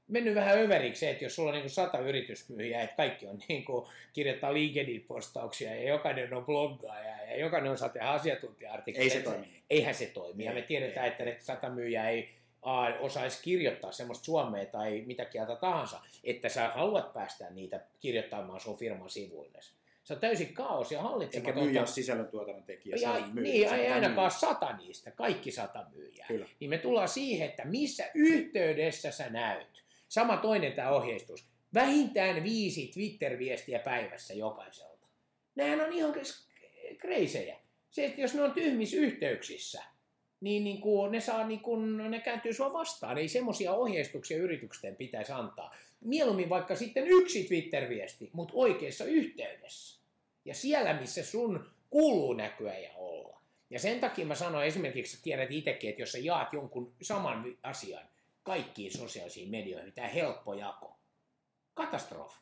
mennyt 0.07 0.35
vähän 0.35 0.59
överiksi 0.59 1.07
että 1.07 1.25
jos 1.25 1.35
sulla 1.35 1.51
on 1.51 1.57
niin 1.57 1.69
sata 1.69 1.99
yritysmyyjää, 1.99 2.81
että 2.81 2.95
kaikki 2.95 3.27
on 3.27 3.39
niin 3.47 3.65
kuin, 3.65 3.85
kirjoittaa 4.13 4.53
LinkedIn-postauksia 4.53 5.75
ja 5.75 5.89
jokainen 5.89 6.33
on 6.33 6.45
bloggaaja 6.45 7.23
ja 7.29 7.39
jokainen 7.39 7.71
osaa 7.71 7.89
tehdä 7.89 8.07
asiantuntija-artikkeleita. 8.07 9.15
Ei 9.15 9.21
se 9.23 9.29
toimi. 9.29 9.47
Eihän 9.69 9.95
se 9.95 10.05
toimi. 10.05 10.45
Ja 10.45 10.53
me 10.53 10.61
tiedetään, 10.61 11.05
ei, 11.05 11.11
että 11.11 11.25
ne 11.25 11.37
sata 11.39 11.69
myyjää 11.69 12.09
ei 12.09 12.29
A, 12.61 12.85
osaisi 12.99 13.43
kirjoittaa 13.43 13.91
semmoista 13.91 14.25
suomea 14.25 14.65
tai 14.65 15.03
mitä 15.05 15.25
kieltä 15.25 15.55
tahansa, 15.55 15.99
että 16.23 16.49
sä 16.49 16.67
haluat 16.67 17.13
päästä 17.13 17.49
niitä 17.49 17.81
kirjoittamaan 17.99 18.59
sun 18.59 18.77
firman 18.77 19.09
sivuille. 19.09 19.59
Se 20.03 20.13
on 20.13 20.19
täysin 20.19 20.53
kaos 20.53 20.91
ja 20.91 20.97
Eikä 20.97 21.09
hallitsematonta. 21.09 21.61
myyjä 21.61 21.81
ole 21.81 21.87
sisällöntuotannon 21.87 22.63
tekijä. 22.63 22.95
Ja, 22.95 23.13
myyjä. 23.33 23.51
niin, 23.51 23.73
ei 23.73 23.87
ainakaan 23.87 24.31
sata 24.31 24.77
niistä, 24.77 25.11
kaikki 25.11 25.51
sata 25.51 25.85
myyjää. 25.95 26.27
Kyllä. 26.27 26.45
Niin 26.59 26.69
me 26.69 26.77
tullaan 26.77 27.09
siihen, 27.09 27.49
että 27.49 27.65
missä 27.65 28.11
yhteydessä 28.13 29.11
sä 29.11 29.29
näyt. 29.29 29.80
Sama 30.11 30.37
toinen 30.37 30.73
tämä 30.73 30.89
ohjeistus. 30.89 31.47
Vähintään 31.73 32.43
viisi 32.43 32.91
Twitter-viestiä 32.93 33.79
päivässä 33.79 34.33
jokaiselta. 34.33 35.07
Nämähän 35.55 35.81
on 35.81 35.93
ihan 35.93 36.13
kreisejä. 36.97 37.57
Se, 37.91 38.05
että 38.05 38.21
jos 38.21 38.33
ne 38.33 38.41
on 38.41 38.51
tyhmissä 38.51 38.97
yhteyksissä, 38.97 39.83
niin, 40.41 40.63
niin 40.63 40.81
kuin 40.81 41.11
ne, 41.11 41.19
saa, 41.19 41.47
niin 41.47 41.59
kuin, 41.59 41.97
ne 42.11 42.19
kääntyy 42.19 42.53
sua 42.53 42.73
vastaan. 42.73 43.17
Ei 43.17 43.27
semmoisia 43.27 43.73
ohjeistuksia 43.73 44.37
yritysten 44.37 44.95
pitäisi 44.95 45.31
antaa. 45.31 45.75
Mieluummin 46.01 46.49
vaikka 46.49 46.75
sitten 46.75 47.07
yksi 47.07 47.43
Twitter-viesti, 47.43 48.29
mutta 48.33 48.53
oikeassa 48.55 49.05
yhteydessä. 49.05 50.01
Ja 50.45 50.53
siellä, 50.53 50.99
missä 50.99 51.23
sun 51.23 51.69
kuuluu 51.89 52.33
näkyä 52.33 52.77
ja 52.77 52.91
olla. 52.95 53.41
Ja 53.69 53.79
sen 53.79 53.99
takia 53.99 54.25
mä 54.25 54.35
sanoin 54.35 54.67
esimerkiksi, 54.67 55.15
että 55.15 55.23
tiedät 55.23 55.51
itsekin, 55.51 55.89
että 55.89 56.01
jos 56.01 56.11
sä 56.11 56.17
jaat 56.17 56.53
jonkun 56.53 56.93
saman 57.01 57.57
asian 57.63 58.11
kaikkiin 58.43 58.97
sosiaalisiin 58.97 59.51
medioihin, 59.51 59.93
tämä 59.93 60.07
helppo 60.07 60.53
jako. 60.53 60.99
Katastrofi. 61.73 62.39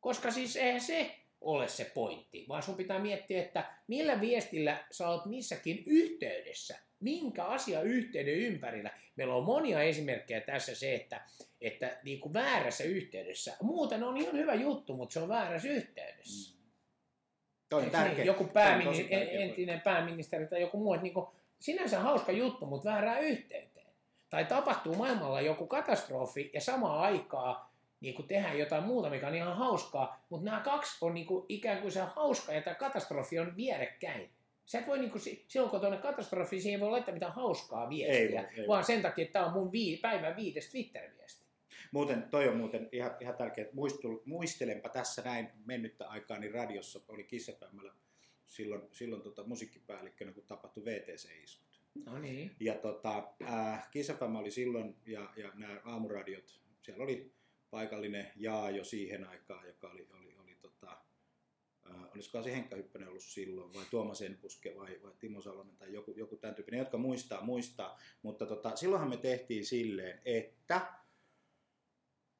Koska 0.00 0.30
siis 0.30 0.56
eihän 0.56 0.80
se 0.80 1.14
ole 1.40 1.68
se 1.68 1.84
pointti, 1.94 2.44
vaan 2.48 2.62
sun 2.62 2.74
pitää 2.74 2.98
miettiä, 2.98 3.42
että 3.42 3.72
millä 3.86 4.20
viestillä 4.20 4.84
sä 4.90 5.08
oot 5.08 5.26
missäkin 5.26 5.82
yhteydessä, 5.86 6.78
minkä 7.00 7.44
asia 7.44 7.82
yhteyden 7.82 8.34
ympärillä. 8.34 8.90
Meillä 9.16 9.34
on 9.34 9.44
monia 9.44 9.82
esimerkkejä 9.82 10.40
tässä 10.40 10.74
se, 10.74 10.94
että, 10.94 11.20
että 11.60 12.00
niin 12.04 12.20
kuin 12.20 12.32
väärässä 12.32 12.84
yhteydessä, 12.84 13.56
muuten 13.62 14.04
on 14.04 14.16
ihan 14.16 14.36
hyvä 14.36 14.54
juttu, 14.54 14.96
mutta 14.96 15.12
se 15.12 15.20
on 15.20 15.28
väärässä 15.28 15.68
yhteydessä. 15.68 16.58
Toi 17.68 17.78
on 17.78 17.84
Eikö 17.84 17.98
niin? 17.98 18.06
tärkeä. 18.06 18.24
Joku 18.24 18.44
on 18.44 18.50
päämini, 18.50 18.90
tosi 18.90 19.04
tärkeä 19.04 19.40
entinen 19.40 19.80
pääministeri 19.80 20.46
tai 20.46 20.60
joku 20.60 20.78
muu, 20.78 20.94
että 20.94 21.02
niin 21.02 21.14
kuin, 21.14 21.26
sinänsä 21.60 21.98
hauska 21.98 22.32
juttu, 22.32 22.66
mutta 22.66 22.90
väärää 22.90 23.18
yhteyteen. 23.18 23.77
Tai 24.30 24.44
tapahtuu 24.44 24.94
maailmalla 24.94 25.40
joku 25.40 25.66
katastrofi 25.66 26.50
ja 26.54 26.60
samaan 26.60 27.00
aikaa 27.00 27.72
niin 28.00 28.14
kuin 28.14 28.28
tehdään 28.28 28.58
jotain 28.58 28.84
muuta, 28.84 29.10
mikä 29.10 29.28
on 29.28 29.34
ihan 29.34 29.56
hauskaa, 29.56 30.24
mutta 30.28 30.44
nämä 30.44 30.60
kaksi 30.60 30.98
on 31.00 31.14
niin 31.14 31.26
kuin, 31.26 31.46
ikään 31.48 31.80
kuin 31.80 31.92
se 31.92 32.00
hauska 32.00 32.52
ja 32.52 32.62
tämä 32.62 32.74
katastrofi 32.74 33.38
on 33.38 33.56
vierekkäin. 33.56 34.30
Sä 34.66 34.78
et 34.78 34.86
voi 34.86 34.98
niin 34.98 35.10
kuin, 35.10 35.22
silloin 35.48 35.70
kun 35.70 35.80
tuonne 35.80 35.98
katastrofi, 35.98 36.60
siihen 36.60 36.78
ei 36.78 36.80
voi 36.80 36.90
laittaa 36.90 37.14
mitään 37.14 37.32
hauskaa 37.32 37.88
viestiä, 37.88 38.40
Ei 38.40 38.46
voi, 38.56 38.62
ei 38.62 38.68
vaan 38.68 38.84
sen 38.84 39.02
takia, 39.02 39.22
että 39.22 39.32
tämä 39.32 39.46
on 39.46 39.52
mun 39.52 39.72
vii, 39.72 39.96
päivän 39.96 40.36
viides 40.36 40.70
Twitter-viesti. 40.70 41.44
Muuten, 41.92 42.22
toi 42.22 42.48
on 42.48 42.56
muuten 42.56 42.88
ihan, 42.92 43.16
ihan 43.20 43.36
tärkeä, 43.36 43.62
että 43.62 43.74
muistul, 43.74 44.18
muistelenpa 44.24 44.88
tässä 44.88 45.22
näin 45.22 45.48
mennyttä 45.64 46.08
aikaa, 46.08 46.38
niin 46.38 46.54
radiossa 46.54 47.00
oli 47.08 47.24
Kiss 47.24 47.50
FM:llä 47.50 47.92
silloin, 48.46 48.82
silloin 48.92 49.22
tota, 49.22 49.44
musiikkipäällikkönä, 49.44 50.32
kun 50.32 50.44
tapahtui 50.46 50.84
VTC-iskut. 50.84 51.67
No 52.06 52.18
niin. 52.18 52.50
Ja 52.60 52.74
tota, 52.74 53.32
äh, 53.42 53.90
Kiss 53.90 54.12
FM 54.12 54.36
oli 54.36 54.50
silloin, 54.50 54.96
ja, 55.06 55.32
ja 55.36 55.52
nämä 55.54 55.80
aamuradiot, 55.84 56.60
siellä 56.82 57.04
oli 57.04 57.32
paikallinen 57.70 58.32
Jaa 58.36 58.70
jo 58.70 58.84
siihen 58.84 59.28
aikaan, 59.28 59.66
joka 59.66 59.90
oli, 59.90 60.06
oli, 60.18 60.34
oli 60.34 60.56
tota, 60.62 60.98
äh, 61.90 62.02
olisikohan 62.14 62.44
se 62.44 62.52
Henkka 62.52 62.76
Hyppönen 62.76 63.08
ollut 63.08 63.22
silloin, 63.22 63.74
vai 63.74 63.84
Tuomas 63.90 64.22
Enpuske, 64.22 64.76
vai, 64.76 65.00
vai 65.02 65.12
Timo 65.18 65.42
Salonen, 65.42 65.76
tai 65.76 65.92
joku, 65.92 66.14
joku 66.16 66.36
tämän 66.36 66.54
tyyppinen, 66.54 66.78
jotka 66.78 66.98
muistaa, 66.98 67.44
muistaa. 67.44 67.98
Mutta 68.22 68.46
tota, 68.46 68.76
silloinhan 68.76 69.10
me 69.10 69.16
tehtiin 69.16 69.66
silleen, 69.66 70.20
että 70.24 70.80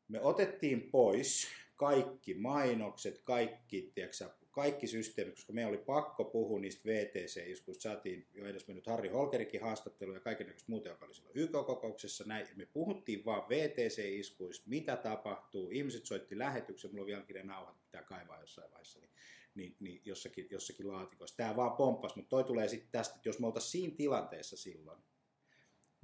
me 0.09 0.21
otettiin 0.21 0.90
pois 0.90 1.49
kaikki 1.77 2.35
mainokset, 2.35 3.18
kaikki, 3.18 3.92
tiedätkö, 3.94 4.31
kaikki 4.59 4.87
systeemit, 4.87 5.35
koska 5.35 5.53
meidän 5.53 5.68
oli 5.68 5.79
pakko 5.79 6.25
puhua 6.25 6.61
niistä 6.61 6.88
VTC-iskuista. 6.88 7.83
Saatiin 7.83 8.27
jo 8.35 8.47
edes 8.47 8.66
mennyt 8.66 8.87
Harri 8.87 9.09
Holkerikin 9.09 9.61
haastattelu 9.61 10.14
ja 10.14 10.21
kaikenlaista 10.21 10.64
muuta, 10.73 10.88
joka 10.88 11.07
oli 11.07 11.14
silloin 11.14 11.38
YK-kokouksessa. 11.38 12.25
Näin. 12.27 12.47
Ja 12.51 12.57
me 12.57 12.66
puhuttiin 12.66 13.25
vaan 13.25 13.42
VTC-iskuista, 13.49 14.68
mitä 14.68 14.97
tapahtuu. 14.97 15.71
Ihmiset 15.71 16.07
soitti 16.07 16.38
lähetyksen, 16.38 16.90
mulla 16.90 17.03
on 17.03 17.07
vieläkin 17.07 17.37
ne 17.37 17.42
nauhat, 17.42 17.83
pitää 17.83 18.03
kaivaa 18.03 18.40
jossain 18.40 18.71
vaiheessa. 18.71 18.99
Niin, 18.99 19.11
niin, 19.55 19.77
niin 19.81 20.03
jossakin, 20.05 20.49
jossakin 20.51 20.88
laatikossa. 20.88 21.37
Tämä 21.37 21.57
vaan 21.57 21.77
pomppas, 21.77 22.16
mutta 22.16 22.29
toi 22.29 22.44
tulee 22.44 22.68
sitten 22.68 22.90
tästä, 22.92 23.14
että 23.16 23.29
jos 23.29 23.38
me 23.38 23.47
oltaisiin 23.47 23.71
siinä 23.71 23.97
tilanteessa 23.97 24.57
silloin, 24.57 24.99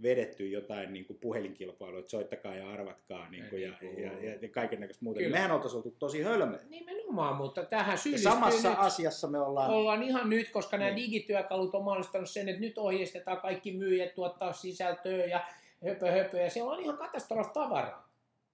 vedetty 0.03 0.49
jotain 0.49 0.93
niin 0.93 1.05
kuin 1.05 1.19
puhelinkilpailua, 1.19 1.99
että 1.99 2.11
soittakaa 2.11 2.55
ja 2.55 2.71
arvatkaa 2.71 3.31
niin 3.31 3.45
kuin, 3.51 3.63
ja, 3.63 3.73
niin 3.81 4.03
ja, 4.03 4.13
ja, 4.23 4.39
ja 4.41 4.49
kaiken 4.49 4.81
näköistä 4.81 5.05
muuta. 5.05 5.21
Kyllä. 5.21 5.37
Mehän 5.37 5.51
oltaisiin 5.51 5.77
oltu 5.77 5.97
tosi 5.99 6.23
hölmöjä. 6.23 6.61
Nimenomaan, 6.69 7.37
mutta 7.37 7.65
tähän 7.65 7.99
syyllistyy 7.99 8.33
samassa 8.33 8.71
nyt. 8.71 8.79
asiassa 8.79 9.29
me 9.29 9.41
ollaan... 9.41 9.71
ollaan 9.71 10.03
ihan 10.03 10.31
nyt, 10.31 10.51
koska 10.51 10.77
nämä 10.77 10.91
Niin. 10.91 10.97
digityökalut 10.97 11.75
on 11.75 11.85
mahdollistanut 11.85 12.31
sen, 12.31 12.49
että 12.49 12.61
nyt 12.61 12.79
ohjeistetaan 12.79 13.41
kaikki 13.41 13.73
myyjät 13.73 14.15
tuottaa 14.15 14.53
sisältöä 14.53 15.25
ja 15.25 15.41
höpö 15.85 16.11
höpö, 16.11 16.41
ja 16.41 16.51
siellä 16.51 16.73
on 16.73 16.81
ihan 16.81 16.99
katastrof 16.99 17.53
tavaraa. 17.53 18.04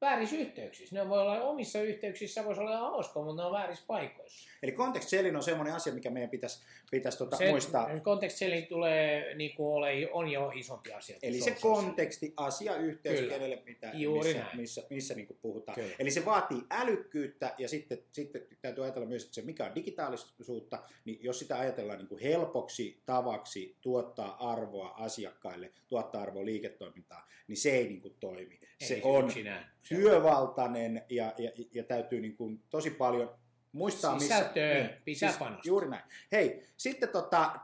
Väärissä 0.00 0.36
yhteyksissä. 0.36 0.96
Ne 0.96 1.08
voi 1.08 1.20
olla 1.20 1.42
omissa 1.42 1.80
yhteyksissä, 1.82 2.44
voisi 2.44 2.60
olla 2.60 2.72
ihan 2.72 2.90
hauska, 2.90 3.22
mutta 3.22 3.42
ne 3.42 3.46
on 3.46 3.52
väärissä 3.52 3.84
paikoissa. 3.86 4.50
Eli 4.62 4.72
context 4.72 5.08
selling 5.08 5.36
on 5.36 5.42
semmoinen 5.42 5.74
asia, 5.74 5.92
mikä 5.92 6.10
meidän 6.10 6.30
pitäisi, 6.30 6.62
pitäisi 6.90 7.18
tota 7.18 7.36
Se, 7.36 7.50
muistaa. 7.50 7.88
Context 8.00 8.36
selling 8.38 8.68
tulee, 8.68 9.34
niin 9.34 9.54
kuin 9.54 9.74
ole, 9.76 10.08
on 10.12 10.28
jo 10.28 10.52
isompi 10.54 10.92
asia. 10.92 11.16
kuin 11.20 11.28
Eli 11.28 11.38
se 11.38 11.44
selling. 11.44 11.60
konteksti, 11.60 12.34
asia, 12.36 12.76
yhteys, 12.76 13.20
Kyllä. 13.20 13.32
kenelle 13.32 13.56
pitää, 13.56 13.92
Juuri 13.94 14.28
missä, 14.28 14.42
näin. 14.44 14.56
missä, 14.56 14.82
missä 14.90 15.14
niin 15.14 15.38
puhutaan. 15.42 15.74
Kyllä. 15.74 15.94
Eli 15.98 16.10
se 16.10 16.24
vaatii 16.24 16.62
älykkyyttä 16.70 17.54
ja 17.58 17.68
sitten, 17.68 17.98
sitten 18.12 18.46
täytyy 18.62 18.84
ajatella 18.84 19.06
myös, 19.08 19.22
että 19.24 19.34
se 19.34 19.42
mikä 19.42 19.64
on 19.64 19.74
digitaalisuutta, 19.74 20.82
niin 21.04 21.18
jos 21.22 21.38
sitä 21.38 21.58
ajatellaan 21.58 21.98
niin 21.98 22.08
kuin 22.08 22.22
helpoksi 22.22 23.02
tavaksi 23.06 23.76
tuottaa 23.80 24.50
arvoa 24.50 24.88
asiakkaille, 24.88 25.72
tuottaa 25.88 26.22
arvoa 26.22 26.44
liiketoimintaan, 26.44 27.22
niin 27.46 27.56
se 27.56 27.70
ei 27.70 27.88
niin 27.88 28.00
kuin 28.00 28.16
toimi. 28.20 28.58
Se 28.80 29.00
on 29.04 29.24
yksinään. 29.24 29.70
Työvaltainen 29.88 31.04
ja, 31.10 31.34
ja, 31.38 31.50
ja 31.74 31.84
täytyy 31.84 32.20
niin 32.20 32.36
kuin 32.36 32.62
tosi 32.70 32.90
paljon 32.90 33.34
muistaa, 33.72 34.14
missä... 34.14 34.34
Sisältöä 34.34 34.88
pitää 35.04 35.28
panostaa. 35.28 35.54
Siis 35.54 35.66
Juuri 35.66 35.90
näin. 35.90 36.02
Hei, 36.32 36.66
sitten 36.76 37.08
tota, 37.08 37.60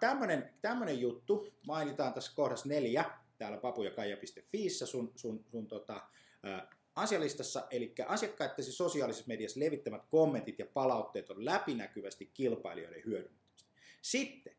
tämmönen 0.61 1.01
juttu, 1.01 1.49
mainitaan 1.67 2.13
tässä 2.13 2.33
kohdassa 2.35 2.69
neljä, 2.69 3.05
täällä 3.39 3.59
papujakaija.fiissä 3.59 4.87
sun, 4.87 5.13
sun, 5.17 5.45
sun 5.51 5.67
tota, 5.67 6.09
ä, 6.47 6.67
asialistassa, 6.95 7.67
eli 7.71 7.95
asiakkaittesi 8.07 8.73
sosiaalisessa 8.73 9.29
mediassa 9.29 9.61
levittämät 9.61 10.03
kommentit 10.11 10.59
ja 10.59 10.67
palautteet 10.75 11.31
on 11.31 11.45
läpinäkyvästi 11.45 12.31
kilpailijoiden 12.35 13.03
hyödyntämistä. 13.07 13.71
Sitten 14.03 14.57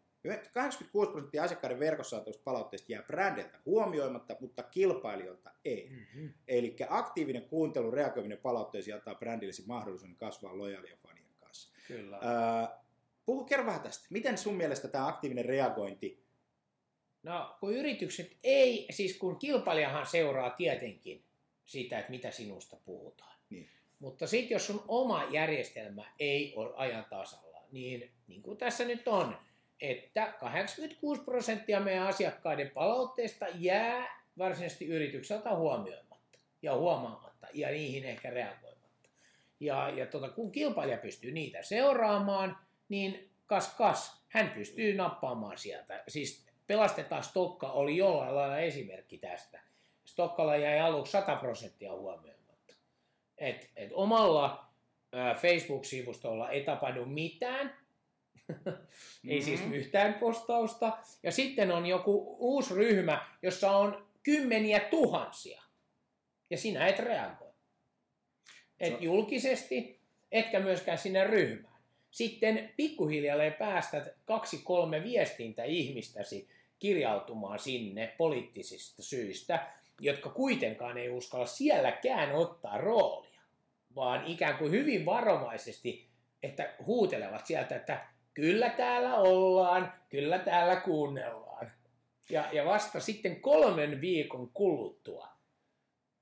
86 0.53 1.11
prosenttia 1.11 1.43
asiakkaiden 1.43 1.79
verkossa 1.79 2.17
antamista 2.17 2.43
palautteista 2.43 2.91
jää 2.91 3.03
brändeiltä 3.03 3.59
huomioimatta, 3.65 4.35
mutta 4.39 4.63
kilpailijoilta 4.63 5.51
ei. 5.65 5.89
Mhm. 5.89 6.27
Eli 6.47 6.75
aktiivinen 6.89 7.43
kuuntelu, 7.43 7.91
reagoiminen 7.91 8.37
palautteisiin 8.37 8.95
antaa 8.95 9.15
brändillesi 9.15 9.63
mahdollisuuden 9.67 10.15
kasvaa 10.15 10.57
lojaalien 10.57 10.97
fanien 10.97 11.27
kanssa. 11.39 11.69
Kyllä. 11.87 12.17
Öö, 12.17 12.77
puhu, 13.25 13.43
kerro 13.43 13.65
vähän 13.65 13.81
tästä. 13.81 14.07
Miten 14.09 14.37
sun 14.37 14.55
mielestä 14.55 14.87
tämä 14.87 15.07
aktiivinen 15.07 15.45
reagointi, 15.45 16.27
No, 17.23 17.55
kun 17.59 17.73
yritykset 17.73 18.37
ei, 18.43 18.87
siis 18.89 19.17
kun 19.17 19.39
kilpailijahan 19.39 20.05
seuraa 20.05 20.49
tietenkin 20.49 21.23
sitä, 21.65 21.99
että 21.99 22.11
mitä 22.11 22.31
sinusta 22.31 22.77
puhutaan. 22.85 23.37
Niin. 23.49 23.69
Mutta 23.99 24.27
sitten 24.27 24.55
jos 24.55 24.67
sun 24.67 24.83
oma 24.87 25.27
järjestelmä 25.31 26.13
ei 26.19 26.53
ole 26.55 26.73
ajan 26.75 27.05
tasalla, 27.09 27.61
niin 27.71 28.11
niin 28.27 28.41
kuin 28.41 28.57
tässä 28.57 28.85
nyt 28.85 29.07
on, 29.07 29.37
että 29.81 30.33
86 30.39 31.21
prosenttia 31.21 31.79
meidän 31.79 32.07
asiakkaiden 32.07 32.69
palautteesta 32.69 33.45
jää 33.55 34.23
varsinaisesti 34.37 34.87
yritykseltä 34.87 35.55
huomioimatta 35.55 36.39
ja 36.61 36.75
huomaamatta 36.75 37.47
ja 37.53 37.69
niihin 37.69 38.05
ehkä 38.05 38.29
reagoimatta. 38.29 39.09
Ja, 39.59 39.89
ja 39.89 40.05
tota, 40.05 40.29
kun 40.29 40.51
kilpailija 40.51 40.97
pystyy 40.97 41.31
niitä 41.31 41.61
seuraamaan, 41.61 42.57
niin 42.89 43.29
kas 43.45 43.75
kas, 43.75 44.23
hän 44.29 44.49
pystyy 44.49 44.93
nappaamaan 44.95 45.57
sieltä. 45.57 46.03
Siis 46.07 46.45
pelastetaan 46.67 47.23
Stokka 47.23 47.71
oli 47.71 47.97
jollain 47.97 48.35
lailla 48.35 48.59
esimerkki 48.59 49.17
tästä. 49.17 49.59
Stokkalla 50.05 50.55
jäi 50.55 50.79
aluksi 50.79 51.11
100 51.11 51.35
prosenttia 51.35 51.93
huomioimatta. 51.93 52.73
Et, 53.37 53.69
et 53.75 53.89
omalla 53.93 54.67
Facebook-sivustolla 55.41 56.49
ei 56.49 56.63
tapahdu 56.63 57.05
mitään, 57.05 57.77
ei 59.27 59.41
siis 59.41 59.61
Mhm. 59.61 59.73
yhtään 59.73 60.13
postausta. 60.13 60.97
Ja 61.23 61.31
sitten 61.31 61.71
on 61.71 61.85
joku 61.85 62.35
uusi 62.39 62.73
ryhmä, 62.75 63.25
jossa 63.41 63.71
on 63.77 64.07
kymmeniä 64.23 64.79
tuhansia. 64.79 65.61
Ja 66.49 66.57
sinä 66.57 66.87
et 66.87 66.99
reagoi. 66.99 67.51
Et 68.79 68.93
Se- 68.93 69.03
julkisesti, 69.05 69.99
etkä 70.31 70.59
myöskään 70.59 70.97
sinne 70.97 71.23
ryhmään. 71.23 71.77
Sitten 72.11 72.73
pikkuhiljalleen 72.77 73.53
päästät 73.53 74.03
kaksi 74.25 74.57
kolme 74.63 75.03
viestintä 75.03 75.63
ihmistäsi 75.63 76.49
kirjautumaan 76.79 77.59
sinne 77.59 78.15
poliittisista 78.17 79.03
syistä, 79.03 79.67
jotka 80.01 80.29
kuitenkaan 80.29 80.97
ei 80.97 81.09
uskalla 81.09 81.45
sielläkään 81.45 82.35
ottaa 82.35 82.77
roolia, 82.77 83.41
vaan 83.95 84.25
ikään 84.25 84.57
kuin 84.57 84.71
hyvin 84.71 85.05
varovaisesti, 85.05 86.07
että 86.43 86.73
huutelevat 86.85 87.45
sieltä, 87.45 87.75
että 87.75 88.05
kyllä 88.37 88.69
täällä 88.69 89.15
ollaan, 89.15 89.93
kyllä 90.09 90.39
täällä 90.39 90.75
kuunnellaan. 90.75 91.71
Ja, 92.29 92.49
ja 92.51 92.65
vasta 92.65 92.99
sitten 92.99 93.41
kolmen 93.41 94.01
viikon 94.01 94.49
kuluttua 94.49 95.27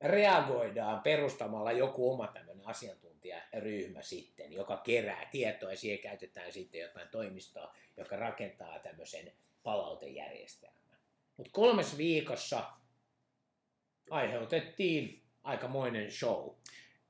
reagoidaan 0.02 1.02
perustamalla 1.02 1.72
joku 1.72 2.12
oma 2.12 2.28
tämmöinen 2.28 2.68
asiantuntijaryhmä 2.68 4.02
sitten, 4.02 4.54
joka 4.54 4.78
kerää 4.78 5.28
tietoa 5.32 5.70
ja 5.70 5.78
siihen 5.78 6.00
käytetään 6.00 6.54
sitten 6.54 6.82
jotain 6.82 7.08
toimistoa, 7.08 7.76
joka 7.98 8.16
rakentaa 8.16 8.80
tämmöisen 8.80 9.32
palautejärjestelmän. 9.64 11.00
Mutta 11.38 11.52
kolmes 11.52 11.98
viikossa 11.98 12.72
aiheutettiin 14.10 15.24
aikamoinen 15.44 16.12
show. 16.12 16.56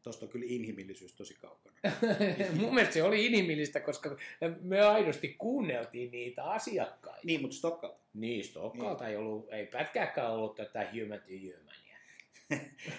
Tuosta 0.03 0.25
on 0.25 0.31
kyllä 0.31 0.45
inhimillisyys 0.49 1.13
tosi 1.15 1.33
kaukana. 1.33 1.64
Mun 2.59 2.73
mielestä 2.73 2.93
se 2.93 3.03
oli 3.03 3.25
inhimillistä, 3.25 3.79
koska 3.79 4.17
me 4.61 4.81
aidosti 4.81 5.35
kuunneltiin 5.38 6.11
niitä 6.11 6.43
asiakkaita. 6.43 7.21
Niin, 7.23 7.41
mutta 7.41 7.57
Stokka, 7.57 7.95
Niin, 8.13 8.43
Stokkalta 8.43 9.07
ei, 9.07 9.15
ollut, 9.15 9.53
ei 9.53 9.65
pätkääkään 9.65 10.31
ollut 10.31 10.55
tätä 10.55 10.88
human 10.91 11.19
to 11.19 11.25
humania. 11.27 11.97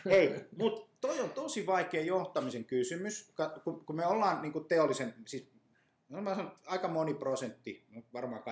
Hei, 0.11 0.35
mutta 0.59 0.89
toi 1.01 1.21
on 1.21 1.31
tosi 1.31 1.67
vaikea 1.67 2.03
johtamisen 2.03 2.65
kysymys, 2.65 3.33
kun 3.87 3.97
me 3.97 4.07
ollaan 4.07 4.43
niin 4.43 4.65
teollisen, 4.69 5.15
siis 5.27 5.56
no 6.09 6.23
mä 6.23 6.35
sanon, 6.35 6.53
aika 6.67 6.89
moni 6.89 7.15
prosentti, 7.15 7.85
no 7.91 8.03
varmaan 8.13 8.43
8-90 8.43 8.45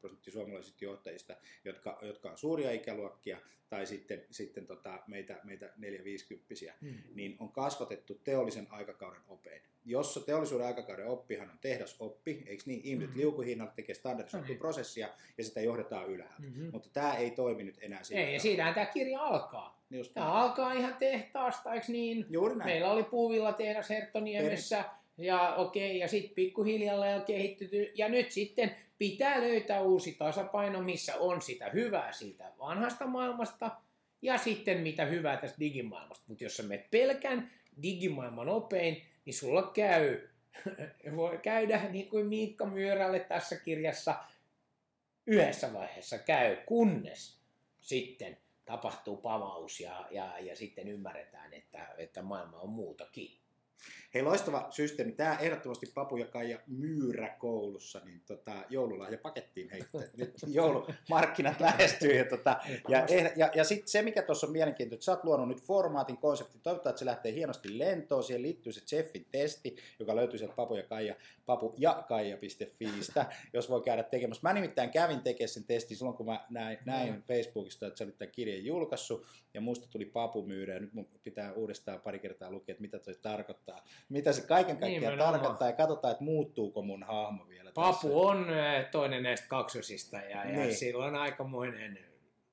prosenttia 0.00 0.32
suomalaisista 0.32 0.84
johtajista, 0.84 1.36
jotka, 1.64 1.98
jotka 2.02 2.30
on 2.30 2.38
suuria 2.38 2.72
ikäluokkia, 2.72 3.38
tai 3.68 3.86
sitten, 3.86 4.24
sitten 4.30 4.66
tota, 4.66 5.02
meitä, 5.06 5.40
meitä 5.44 5.66
4-50, 5.66 6.72
Mm. 6.80 6.94
niin 7.14 7.36
on 7.40 7.52
kasvatettu 7.52 8.20
teollisen 8.24 8.66
aikakauden 8.70 9.22
opein. 9.28 9.62
Jossa 9.84 10.20
teollisuuden 10.20 10.66
aikakauden 10.66 11.06
oppihan 11.06 11.50
on 11.50 11.58
tehdasoppi, 11.60 12.42
eikö 12.46 12.62
niin? 12.66 12.80
Ihmiset 12.84 13.10
Mhm. 13.10 13.18
liukuhinnalla 13.18 13.72
tekee 13.76 13.94
standardisoitua 13.94 14.48
niin. 14.48 14.58
prosessia 14.58 15.08
ja 15.38 15.44
sitä 15.44 15.60
johdetaan 15.60 16.08
ylhäältä. 16.08 16.42
Mhm. 16.42 16.68
Mutta 16.72 16.88
tämä 16.92 17.14
ei 17.14 17.30
toimi 17.30 17.64
nyt 17.64 17.78
enää 17.80 18.02
sillä 18.04 18.20
Ei, 18.20 18.34
ja 18.34 18.40
siitähän 18.40 18.74
tämä 18.74 18.86
kirja 18.86 19.20
alkaa. 19.20 19.80
Just 19.90 20.14
Tämä 20.14 20.32
alkaa 20.32 20.72
ihan 20.72 20.94
tehtaasta, 20.94 21.74
eikö 21.74 21.86
niin? 21.92 22.26
Juuri 22.30 22.56
näin. 22.56 22.70
Meillä 22.70 22.90
oli 22.92 23.04
puuvilla 23.04 23.52
tehdas 23.52 23.90
Herttoniemessä, 23.90 24.84
ja 25.20 25.54
okei, 25.54 25.98
ja 25.98 26.08
sitten 26.08 26.34
pikkuhiljaa 26.34 27.16
on 27.16 27.22
kehittynyt, 27.22 27.98
ja 27.98 28.08
nyt 28.08 28.30
sitten 28.30 28.76
pitää 28.98 29.40
löytää 29.40 29.80
uusi 29.80 30.12
tasapaino, 30.12 30.82
missä 30.82 31.16
on 31.16 31.42
sitä 31.42 31.70
hyvää 31.70 32.12
siitä 32.12 32.52
vanhasta 32.58 33.06
maailmasta, 33.06 33.70
ja 34.22 34.38
sitten 34.38 34.80
mitä 34.80 35.04
hyvää 35.04 35.36
tästä 35.36 35.60
digimaailmasta. 35.60 36.24
Mutta 36.28 36.44
jos 36.44 36.56
sä 36.56 36.62
menet 36.62 36.90
pelkän 36.90 37.50
digimaailman 37.82 38.48
opein, 38.48 39.02
niin 39.24 39.34
sulla 39.34 39.62
käy, 39.62 40.28
voi 41.16 41.38
käydä 41.38 41.88
niin 41.90 42.08
kuin 42.08 42.26
Miikka 42.26 42.66
Myörälle 42.66 43.20
tässä 43.20 43.56
kirjassa, 43.56 44.14
yhdessä 45.26 45.72
vaiheessa 45.72 46.18
käy, 46.18 46.56
kunnes 46.66 47.40
sitten 47.80 48.36
tapahtuu 48.64 49.16
pamaus 49.16 49.80
ja, 49.80 50.06
ja, 50.10 50.38
ja 50.38 50.56
sitten 50.56 50.88
ymmärretään, 50.88 51.54
että, 51.54 51.94
että 51.98 52.22
maailma 52.22 52.58
on 52.58 52.68
muutakin. 52.68 53.38
Hei, 54.14 54.22
loistava 54.22 54.66
systeemi. 54.70 55.12
Tämä 55.12 55.36
ehdottomasti 55.40 55.86
Papu 55.94 56.16
ja 56.16 56.26
Kaija 56.26 56.58
Myyrä 56.66 57.36
koulussa, 57.38 58.00
niin 58.04 58.20
tota, 58.26 58.52
joululahja 58.68 59.18
pakettiin 59.18 59.70
heittää. 59.70 60.00
Nyt 60.16 60.34
joulumarkkinat 60.46 61.60
lähestyy. 61.60 62.16
Ja, 62.16 62.24
tota, 62.24 62.56
ja, 62.88 63.06
eh- 63.06 63.32
ja, 63.36 63.50
ja 63.54 63.64
sitten 63.64 63.88
se, 63.88 64.02
mikä 64.02 64.22
tuossa 64.22 64.46
on 64.46 64.52
mielenkiintoista, 64.52 64.94
että 64.94 65.04
sä 65.04 65.12
oot 65.12 65.24
luonut 65.24 65.48
nyt 65.48 65.62
formaatin, 65.62 66.16
konseptin. 66.16 66.60
Toivottavasti 66.60 66.90
että 66.90 66.98
se 66.98 67.04
lähtee 67.04 67.32
hienosti 67.32 67.78
lentoon. 67.78 68.22
Siihen 68.22 68.42
liittyy 68.42 68.72
se 68.72 68.96
Jeffin 68.96 69.26
testi, 69.32 69.76
joka 69.98 70.16
löytyy 70.16 70.38
sieltä 70.38 70.56
Papu 70.56 70.76
ja 70.76 70.82
Kaija, 70.82 71.14
papu 71.46 71.74
ja 71.78 72.04
kaija.fiistä, 72.08 73.26
jos 73.52 73.70
voi 73.70 73.82
käydä 73.82 74.02
tekemässä. 74.02 74.40
Mä 74.42 74.52
nimittäin 74.52 74.90
kävin 74.90 75.20
tekemään 75.20 75.48
sen 75.48 75.64
testin 75.64 75.96
silloin, 75.96 76.16
kun 76.16 76.26
mä 76.26 76.46
näin, 76.50 76.78
näin 76.84 77.22
Facebookista, 77.22 77.86
että 77.86 77.98
sä 77.98 78.04
olit 78.04 78.18
tämän 78.18 78.32
kirjan 78.32 78.64
julkaissut, 78.64 79.26
ja 79.54 79.60
musta 79.60 79.88
tuli 79.90 80.04
Papu 80.04 80.46
Myyrä, 80.46 80.74
ja 80.74 80.80
nyt 80.80 80.92
mun 80.92 81.08
pitää 81.22 81.52
uudestaan 81.52 82.00
pari 82.00 82.18
kertaa 82.18 82.50
lukea, 82.50 82.72
että 82.72 82.82
mitä 82.82 82.98
toi 82.98 83.14
tarkoittaa. 83.22 83.84
Mitä 84.08 84.32
se 84.32 84.42
kaiken 84.46 84.76
kaikkiaan 84.76 85.00
Nimenomaan. 85.12 85.32
tarkoittaa, 85.32 85.68
ja 85.68 85.72
katsotaan, 85.76 86.12
että 86.12 86.24
muuttuuko 86.24 86.82
mun 86.82 87.02
hahmo 87.02 87.48
vielä 87.48 87.64
tässä. 87.72 87.80
Papu 87.92 88.20
on 88.26 88.50
eh, 88.50 88.86
toinen 88.90 89.22
näistä 89.22 89.46
kaksosista 89.48 90.16
ja, 90.16 90.44
ja 90.44 90.58
Niin. 90.58 90.74
sillä 90.74 91.04
on 91.04 91.14
aikamoinen 91.16 91.98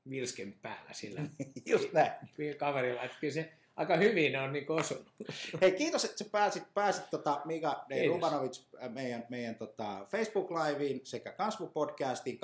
vilsken 0.10 0.54
päällä 0.62 0.94
sillä 0.94 1.22
Just 1.66 1.94
näin. 1.94 2.12
kaverilla, 2.58 3.04
että 3.04 3.18
kyllä 3.22 3.34
se 3.34 3.52
aika 3.76 3.96
hyvin 3.96 4.40
on 4.40 4.54
niin 4.54 4.72
osunut. 4.72 5.12
Hei, 5.62 5.72
kiitos, 5.72 6.06
että 6.06 6.18
sä 6.18 6.26
pääsit, 6.32 6.64
pääsit 6.74 7.10
tota 7.12 7.42
Mika. 7.46 7.86
Rubanovic 8.08 8.60
äh, 8.84 8.90
meidän, 8.94 9.26
meidän 9.30 9.56
tota 9.56 10.06
Facebook-liveen 10.12 11.00
sekä 11.04 11.30
Kasvu-podcastiin 11.32 12.40